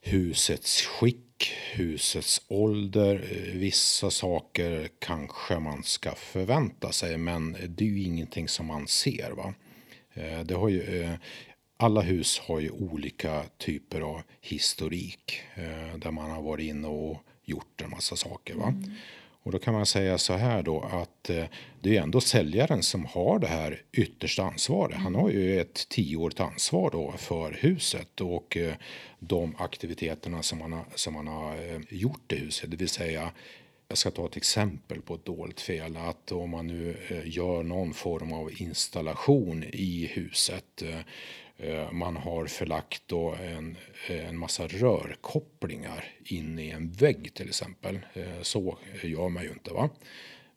husets 0.00 0.82
skick, 0.82 1.25
husets 1.44 2.42
ålder. 2.48 3.14
Eh, 3.30 3.58
vissa 3.58 4.10
saker 4.10 4.88
kanske 4.98 5.58
man 5.58 5.82
ska 5.82 6.14
förvänta 6.14 6.92
sig, 6.92 7.16
men 7.16 7.56
det 7.68 7.84
är 7.84 7.88
ju 7.88 8.02
ingenting 8.02 8.48
som 8.48 8.66
man 8.66 8.88
ser. 8.88 9.30
Va? 9.30 9.54
Eh, 10.14 10.40
det 10.40 10.54
har 10.54 10.68
ju, 10.68 11.02
eh, 11.02 11.14
alla 11.76 12.00
hus 12.00 12.38
har 12.38 12.60
ju 12.60 12.70
olika 12.70 13.44
typer 13.58 14.00
av 14.00 14.22
historik 14.40 15.42
där 15.96 16.10
man 16.10 16.30
har 16.30 16.42
varit 16.42 16.64
inne 16.64 16.88
och 16.88 17.18
gjort 17.44 17.82
en 17.82 17.90
massa 17.90 18.16
saker. 18.16 18.54
Va? 18.54 18.68
Mm. 18.68 18.94
Och 19.46 19.52
då 19.52 19.58
kan 19.58 19.74
man 19.74 19.86
säga 19.86 20.18
så 20.18 20.32
här 20.32 20.62
då 20.62 20.80
att 20.80 21.30
eh, 21.30 21.44
det 21.80 21.96
är 21.96 22.02
ändå 22.02 22.20
säljaren 22.20 22.82
som 22.82 23.04
har 23.04 23.38
det 23.38 23.46
här 23.46 23.82
yttersta 23.92 24.42
ansvaret. 24.42 24.96
Han 24.96 25.14
har 25.14 25.30
ju 25.30 25.60
ett 25.60 25.88
tioårigt 25.88 26.40
ansvar 26.40 26.90
då 26.90 27.12
för 27.12 27.52
huset 27.52 28.20
och 28.20 28.56
eh, 28.56 28.74
de 29.18 29.54
aktiviteterna 29.58 30.42
som 30.42 30.58
man 30.58 30.72
har, 30.72 30.84
som 30.94 31.16
han 31.16 31.26
har 31.26 31.52
eh, 31.52 31.80
gjort 31.88 32.32
i 32.32 32.36
huset. 32.36 32.70
Det 32.70 32.76
vill 32.76 32.88
säga 32.88 33.32
jag 33.88 33.98
ska 33.98 34.10
ta 34.10 34.26
ett 34.26 34.36
exempel 34.36 35.00
på 35.00 35.14
ett 35.14 35.24
dåligt 35.24 35.60
fel. 35.60 35.96
Att 35.96 36.32
om 36.32 36.50
man 36.50 36.66
nu 36.66 36.96
gör 37.24 37.62
någon 37.62 37.94
form 37.94 38.32
av 38.32 38.50
installation 38.60 39.64
i 39.64 40.10
huset 40.12 40.82
eh, 41.58 41.68
eh, 41.70 41.92
Man 41.92 42.16
har 42.16 42.46
förlagt 42.46 43.02
då 43.06 43.34
en, 43.34 43.76
en 44.08 44.38
massa 44.38 44.66
rörkopplingar 44.66 46.04
in 46.24 46.58
i 46.58 46.70
en 46.70 46.92
vägg 46.92 47.34
till 47.34 47.48
exempel. 47.48 47.98
Eh, 48.14 48.42
Så 48.42 48.78
gör 49.02 49.28
man 49.28 49.42
ju 49.42 49.50
inte 49.50 49.72
va. 49.72 49.90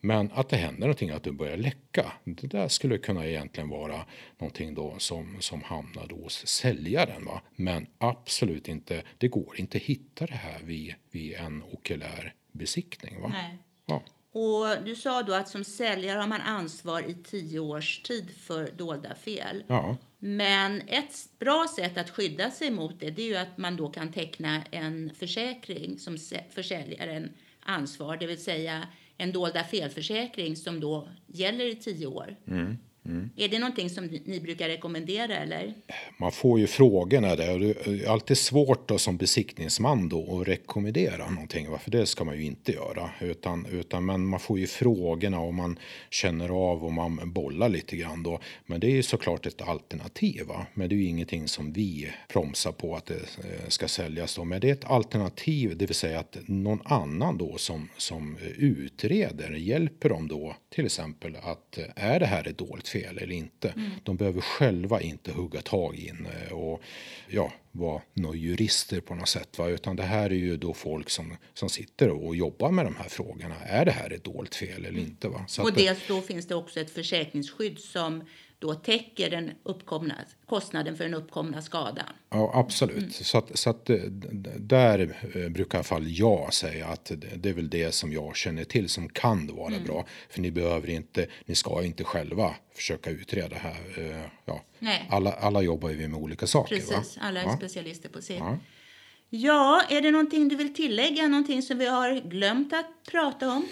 Men 0.02 0.32
att 0.34 0.50
det 0.50 0.58
händer 0.58 0.82
någonting, 0.82 1.10
att 1.10 1.24
det 1.24 1.32
börjar 1.32 1.58
läcka. 1.58 2.12
Det 2.24 2.48
där 2.48 2.68
skulle 2.68 2.98
kunna 2.98 3.28
egentligen 3.28 3.70
vara 3.70 4.06
någonting 4.38 4.74
då 4.74 4.96
som, 5.00 5.38
som 5.42 5.62
hamnar 5.64 6.08
då 6.08 6.16
hos 6.16 6.48
säljaren. 6.48 7.26
Va? 7.26 7.42
Men 7.56 7.88
absolut 7.98 8.68
inte, 8.68 9.04
det 9.18 9.28
går 9.28 9.60
inte 9.60 9.78
att 9.78 9.84
hitta 9.84 10.26
det 10.26 10.34
här 10.36 10.60
vid, 10.64 10.94
vid 11.12 11.34
en 11.34 11.64
okulär 11.72 12.34
besiktning. 12.52 13.22
Va? 13.22 13.28
Nej. 13.28 13.58
Ja. 13.86 14.02
Och 14.32 14.84
du 14.86 14.96
sa 14.96 15.24
då 15.24 15.34
att 15.34 15.50
som 15.50 15.64
säljare 15.64 16.20
har 16.20 16.28
man 16.28 16.42
ansvar 16.42 17.10
i 17.10 17.14
tio 17.14 17.60
års 17.60 18.02
tid 18.02 18.32
för 18.38 18.72
dolda 18.72 19.16
fel. 19.16 19.64
Ja. 19.68 19.98
Men 20.20 20.82
ett 20.88 21.16
bra 21.40 21.68
sätt 21.76 21.98
att 21.98 22.10
skydda 22.10 22.52
sig 22.52 22.72
mot 22.72 23.00
det, 23.00 23.10
det 23.10 23.22
är 23.22 23.28
ju 23.28 23.36
att 23.36 23.58
man 23.58 23.76
då 23.76 23.90
kan 23.90 24.12
teckna 24.12 24.64
en 24.72 25.12
försäkring 25.16 26.00
som 26.00 26.18
försäljaren 26.50 27.30
ansvar, 27.60 28.18
det 28.18 28.28
vill 28.28 28.44
säga 28.44 28.88
en 29.18 29.32
dolda 29.32 29.64
felförsäkring 29.64 30.56
som 30.56 30.80
då 30.80 31.10
gäller 31.28 31.66
i 31.66 31.76
tio 31.76 32.08
år. 32.08 32.36
Är 33.36 33.48
det 33.48 33.60
någonting 33.60 33.90
som 33.90 34.06
ni 34.26 34.40
brukar 34.40 34.68
rekommendera 34.68 35.36
eller? 35.36 35.74
Man 36.18 36.32
får 36.32 36.60
ju 36.60 36.68
frågorna 36.68 37.36
där 37.36 37.54
och 37.54 37.60
det 37.60 37.88
är 37.88 38.10
alltid 38.10 38.38
svårt 38.38 38.88
då 38.88 38.98
som 38.98 39.18
besiktningsman 39.18 40.10
då 40.10 40.42
att 40.42 40.48
rekommendera 40.48 41.30
någonting. 41.30 41.72
va? 41.72 41.78
För 41.78 41.92
det 41.92 42.06
ska 42.06 42.24
man 42.24 42.38
ju 42.38 42.44
inte 42.44 42.72
göra. 42.72 43.10
Utan, 43.22 43.66
utan 43.66 44.06
men 44.06 44.26
man 44.26 44.40
får 44.40 44.60
ju 44.60 44.68
frågorna 44.68 45.40
och 45.40 45.54
man 45.54 45.80
känner 46.10 46.50
av 46.50 46.86
och 46.86 46.94
man 46.94 47.34
bollar 47.34 47.70
lite 47.70 47.96
grann 47.96 48.24
då. 48.24 48.40
Men 48.66 48.80
det 48.80 48.88
är 48.88 48.92
ju 48.92 49.04
såklart 49.04 49.46
ett 49.46 49.62
alternativ. 49.62 50.46
Va? 50.48 50.66
Men 50.74 50.90
det 50.90 50.96
är 50.96 50.98
ju 50.98 51.06
ingenting 51.06 51.48
som 51.48 51.74
vi 51.74 52.12
promsar 52.28 52.72
på 52.72 52.96
att 52.96 53.06
det 53.06 53.16
eh, 53.16 53.68
ska 53.68 53.88
säljas 53.88 54.36
då. 54.36 54.44
Men 54.44 54.62
det 54.62 54.70
är 54.70 54.74
ett 54.74 54.86
alternativ, 54.86 55.78
det 55.78 55.86
vill 55.86 55.96
säga 55.96 56.20
att 56.20 56.38
någon 56.48 56.82
annan 56.86 57.38
då 57.38 57.58
som, 57.58 57.90
som 57.98 58.38
utreder 58.58 59.52
hjälper 59.52 60.10
dem 60.10 60.28
då 60.28 60.56
till 60.70 60.86
exempel 60.86 61.36
att 61.42 61.78
eh, 61.78 61.86
är 61.96 62.20
det 62.20 62.26
här 62.26 62.48
ett 62.48 62.58
dåligt 62.58 62.89
fel 62.90 63.18
eller 63.18 63.34
inte. 63.34 63.74
De 64.04 64.18
behöver 64.18 64.42
själva 64.42 65.02
inte 65.02 65.32
hugga 65.32 65.62
tag 65.62 65.96
in 65.96 66.28
eh, 66.48 66.54
och 66.54 66.82
ja, 67.28 67.54
vara 67.72 68.02
några 68.14 68.36
jurister 68.36 69.02
på 69.02 69.16
något 69.16 69.30
sätt. 69.30 69.58
Va? 69.58 69.68
Utan 69.68 69.96
det 69.96 70.04
här 70.04 70.30
är 70.30 70.36
ju 70.36 70.58
då 70.58 70.74
folk 70.74 71.10
som, 71.10 71.38
som 71.54 71.70
sitter 71.70 72.10
och 72.10 72.36
jobbar 72.36 72.72
med 72.72 72.86
de 72.86 72.96
här 72.96 73.10
frågorna. 73.10 73.56
Är 73.66 73.86
det 73.86 73.92
här 73.92 74.14
ett 74.14 74.24
dolt 74.24 74.56
fel 74.56 74.86
eller 74.86 75.00
inte? 75.00 75.28
Va? 75.28 75.46
Så 75.48 75.64
Och 75.64 75.74
dels 75.74 76.08
då 76.08 76.22
finns 76.22 76.48
det 76.48 76.56
också 76.56 76.80
ett 76.80 76.92
försäkringsskydd 76.92 77.80
som 77.80 78.24
då 78.60 78.74
täcker 78.74 79.30
den 79.30 79.52
uppkomna, 79.64 80.16
kostnaden 80.46 80.98
för 80.98 81.04
den 81.04 81.14
uppkomna 81.14 81.62
skadan. 81.62 82.06
Ja, 82.30 82.52
absolut. 82.54 83.16
Så 83.16 83.38
att, 83.38 83.60
så 83.60 83.70
att 83.70 83.90
eh, 83.90 83.96
där 84.58 85.18
eh, 85.36 85.50
brukar 85.50 85.78
i 85.78 85.80
alla 85.80 85.84
fall 85.84 86.04
jag 86.08 86.54
säga 86.54 86.88
att 86.88 87.12
det, 87.36 87.50
är 87.50 87.54
väl 87.54 87.70
det 87.70 87.92
som 87.92 88.14
jag 88.14 88.36
känner 88.36 88.64
till 88.64 88.90
som 88.90 89.10
kan 89.10 89.56
vara 89.56 89.74
bra. 89.86 90.06
För 90.30 90.42
ni 90.42 90.52
behöver 90.52 90.90
inte, 90.90 91.28
ni 91.46 91.56
ska 91.56 91.84
inte 91.84 92.04
själva 92.04 92.56
försöka 92.76 93.10
utreda 93.10 93.48
det 93.50 93.56
här. 93.56 93.78
Eh, 93.98 94.26
Ja. 94.46 94.62
Nej. 94.80 95.08
Alla, 95.10 95.32
alla 95.32 95.62
jobbar 95.62 95.90
ju 95.90 96.08
med 96.08 96.20
olika 96.20 96.48
saker. 96.48 96.76
Precis, 96.76 97.18
Va? 97.18 97.24
alla 97.24 97.40
är 97.42 97.46
Ja. 97.46 97.58
specialister 97.58 98.10
på 98.10 98.22
sitt. 98.22 98.40
Ja. 98.40 98.58
Ja, 99.30 99.82
är 99.90 100.02
det 100.02 100.12
någonting 100.12 100.48
du 100.48 100.56
vill 100.56 100.74
tillägga? 100.74 101.28
Någonting 101.28 101.62
som 101.62 101.78
vi 101.78 101.86
har 101.86 102.30
glömt 102.30 102.74
att 102.74 102.86
prata 103.12 103.50
om? 103.52 103.68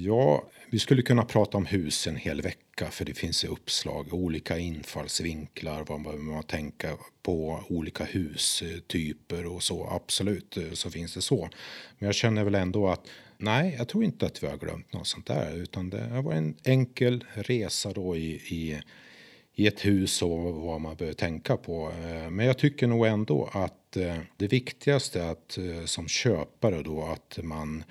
Ja, 0.00 0.44
vi 0.70 0.78
skulle 0.78 1.02
kunna 1.02 1.24
prata 1.24 1.56
om 1.56 1.66
hus 1.66 2.06
en 2.06 2.16
hel 2.16 2.42
vecka 2.42 2.90
för 2.90 3.04
det 3.04 3.14
finns 3.14 3.44
ju 3.44 3.48
uppslag, 3.48 4.14
olika 4.14 4.58
infallsvinklar, 4.58 5.84
vad 5.88 6.00
man 6.00 6.26
behöver 6.26 6.42
tänka 6.42 6.96
på, 7.22 7.64
olika 7.68 8.04
hustyper 8.04 9.46
och 9.46 9.62
så. 9.62 9.88
Absolut 9.90 10.56
eh, 10.56 10.72
så 10.72 10.90
finns 10.90 11.14
det 11.14 11.20
så. 11.20 11.48
Men 11.98 12.06
jag 12.06 12.14
känner 12.14 12.44
väl 12.44 12.54
ändå 12.54 12.88
att 12.88 13.06
nej, 13.38 13.74
jag 13.78 13.88
tror 13.88 14.04
inte 14.04 14.26
att 14.26 14.42
vi 14.42 14.46
har 14.46 14.56
glömt 14.56 14.92
något 14.92 15.06
sånt 15.06 15.26
där 15.26 15.56
utan 15.56 15.90
det 15.90 16.22
var 16.22 16.32
en 16.32 16.56
enkel 16.64 17.24
resa 17.34 17.92
då 17.92 18.16
i, 18.16 18.30
i 18.30 18.80
i 19.54 19.66
ett 19.66 19.84
hus 19.84 20.22
och 20.22 20.54
vad 20.54 20.80
man 20.80 20.96
behöver 20.96 21.14
tänka 21.14 21.56
på. 21.56 21.90
Eh, 21.90 22.30
men 22.30 22.46
jag 22.46 22.58
tycker 22.58 22.86
nog 22.86 23.06
ändå 23.06 23.50
att 23.52 23.96
eh, 23.96 24.18
det 24.36 24.46
viktigaste 24.46 25.22
är 25.22 25.30
att 25.30 25.58
som 25.84 26.08
köpare 26.08 26.82
då 26.82 27.04
att 27.04 27.38
man 27.42 27.84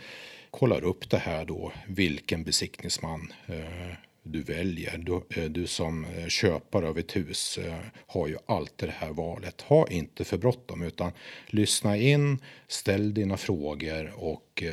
kollar 0.60 0.84
upp 0.84 1.10
det 1.10 1.18
här 1.18 1.46
då 1.46 1.72
vilken 1.88 2.44
besiktningsman 2.44 3.34
eh, 3.48 3.94
du 4.24 4.42
väljer. 4.44 4.98
Du, 4.98 5.42
eh, 5.42 5.50
du 5.50 5.68
som 5.68 6.06
eh, 6.06 6.28
köpare 6.28 6.88
av 6.88 6.98
ett 6.98 7.16
hus 7.16 7.60
har 8.08 8.28
ju 8.28 8.38
alltid 8.46 8.90
det 8.90 8.96
här 8.98 9.14
valet. 9.14 9.62
Ha 9.62 9.88
inte 9.88 10.24
för 10.24 10.38
bråttom 10.38 10.82
utan 10.82 11.12
lyssna 11.48 11.98
in, 11.98 12.40
ställ 12.68 13.14
dina 13.14 13.38
frågor 13.38 14.14
och 14.16 14.64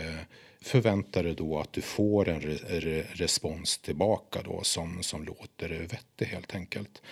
förvänta 0.61 1.23
dig 1.23 1.35
då 1.35 1.59
att 1.59 1.73
du 1.73 1.81
får 1.81 2.29
en 2.29 2.41
re 2.41 2.55
re 2.81 3.03
respons 3.13 3.79
tillbaka 3.79 4.43
då 4.43 4.61
som, 4.63 5.03
som 5.03 5.25
låter 5.25 5.69
vettig 5.69 6.27
helt 6.27 6.55
enkelt. 6.55 7.03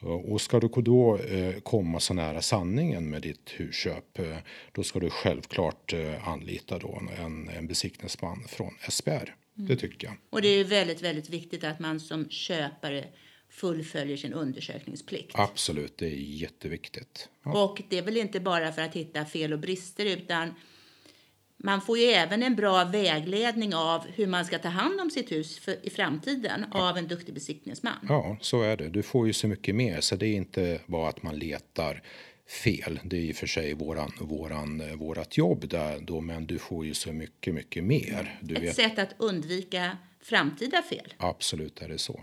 Och 0.00 0.40
ska 0.40 0.60
du 0.60 0.68
då 0.68 1.18
eh, 1.18 1.60
komma 1.60 2.00
så 2.00 2.14
nära 2.14 2.42
sanningen 2.42 3.10
med 3.10 3.22
ditt 3.22 3.50
husköp 3.56 4.18
eh, 4.18 4.36
då 4.72 4.82
ska 4.82 4.98
du 4.98 5.10
självklart 5.10 5.92
eh, 5.92 6.28
anlita 6.28 6.78
då 6.78 7.02
en, 7.18 7.48
en 7.48 7.66
besiktningsman 7.66 8.44
från 8.48 8.74
SBR. 8.88 9.34
Det 9.54 9.76
tycker 9.76 10.06
jag. 10.06 10.16
Och 10.30 10.42
det 10.42 10.48
är 10.48 10.64
väldigt, 10.64 11.02
väldigt 11.02 11.30
viktigt 11.30 11.64
att 11.64 11.78
man 11.78 12.00
som 12.00 12.30
köpare 12.30 13.04
fullföljer 13.50 14.16
sin 14.16 14.32
undersökningsplikt. 14.32 15.30
Absolut, 15.34 15.98
det 15.98 16.06
är 16.06 16.16
jätteviktigt. 16.16 17.28
Ja, 17.44 17.64
Och 17.64 17.82
det 17.88 17.98
är 17.98 18.02
väl 18.02 18.16
inte 18.16 18.40
bara 18.40 18.72
för 18.72 18.82
att 18.82 18.94
hitta 18.94 19.24
fel 19.24 19.52
och 19.52 19.58
brister 19.58 20.06
utan 20.06 20.54
man 21.58 21.80
får 21.80 21.98
ju 21.98 22.04
även 22.04 22.42
en 22.42 22.56
bra 22.56 22.84
vägledning 22.84 23.74
av 23.74 24.06
hur 24.14 24.26
man 24.26 24.44
ska 24.44 24.58
ta 24.58 24.68
hand 24.68 25.00
om 25.00 25.10
sitt 25.10 25.32
hus 25.32 25.58
för, 25.58 25.86
i 25.86 25.90
framtiden 25.90 26.64
av 26.72 26.96
en 26.98 27.08
duktig 27.08 27.34
besiktningsman. 27.34 28.06
ja, 28.08 28.36
så 28.40 28.62
är 28.62 28.76
det. 28.76 28.88
Du 28.88 29.02
får 29.02 29.26
ju 29.26 29.32
så 29.32 29.46
mycket 29.48 29.74
mer 29.74 30.00
så 30.00 30.16
det 30.16 30.26
är 30.26 30.34
inte 30.36 30.80
bara 30.86 31.08
att 31.08 31.22
man 31.22 31.38
letar 31.38 32.02
fel. 32.64 33.00
Det 33.04 33.16
är 33.16 33.20
i 33.20 33.32
och 33.32 33.36
för 33.36 33.46
sig 33.46 33.74
våran, 33.74 34.12
våran, 34.20 34.80
eh, 34.80 34.96
vårat 34.96 35.36
jobb 35.36 35.68
där 35.68 35.98
då, 36.00 36.20
men 36.20 36.46
du 36.46 36.58
får 36.58 36.86
ju 36.86 36.94
så 36.94 37.12
mycket, 37.12 37.54
mycket 37.54 37.84
mer. 37.84 38.38
Du 38.40 38.54
Ett 38.56 38.62
vet, 38.62 38.76
sätt 38.76 38.98
att 38.98 39.14
undvika 39.18 39.96
framtida 40.22 40.82
fel. 40.82 41.14
absolut 41.18 41.82
är 41.82 41.88
det 41.88 41.98
så. 41.98 42.20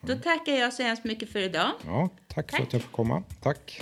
Då 0.00 0.14
tackar 0.16 0.52
jag 0.52 0.72
så 0.72 0.82
hemskt 0.82 1.04
mycket 1.04 1.28
för 1.32 1.38
idag. 1.40 1.70
Ja, 1.86 2.08
tack, 2.28 2.50
för 2.50 2.56
Tack. 2.58 2.66
att 2.66 2.72
jag 2.72 2.82
får 2.82 2.90
komma. 2.92 3.22
Tack. 3.42 3.80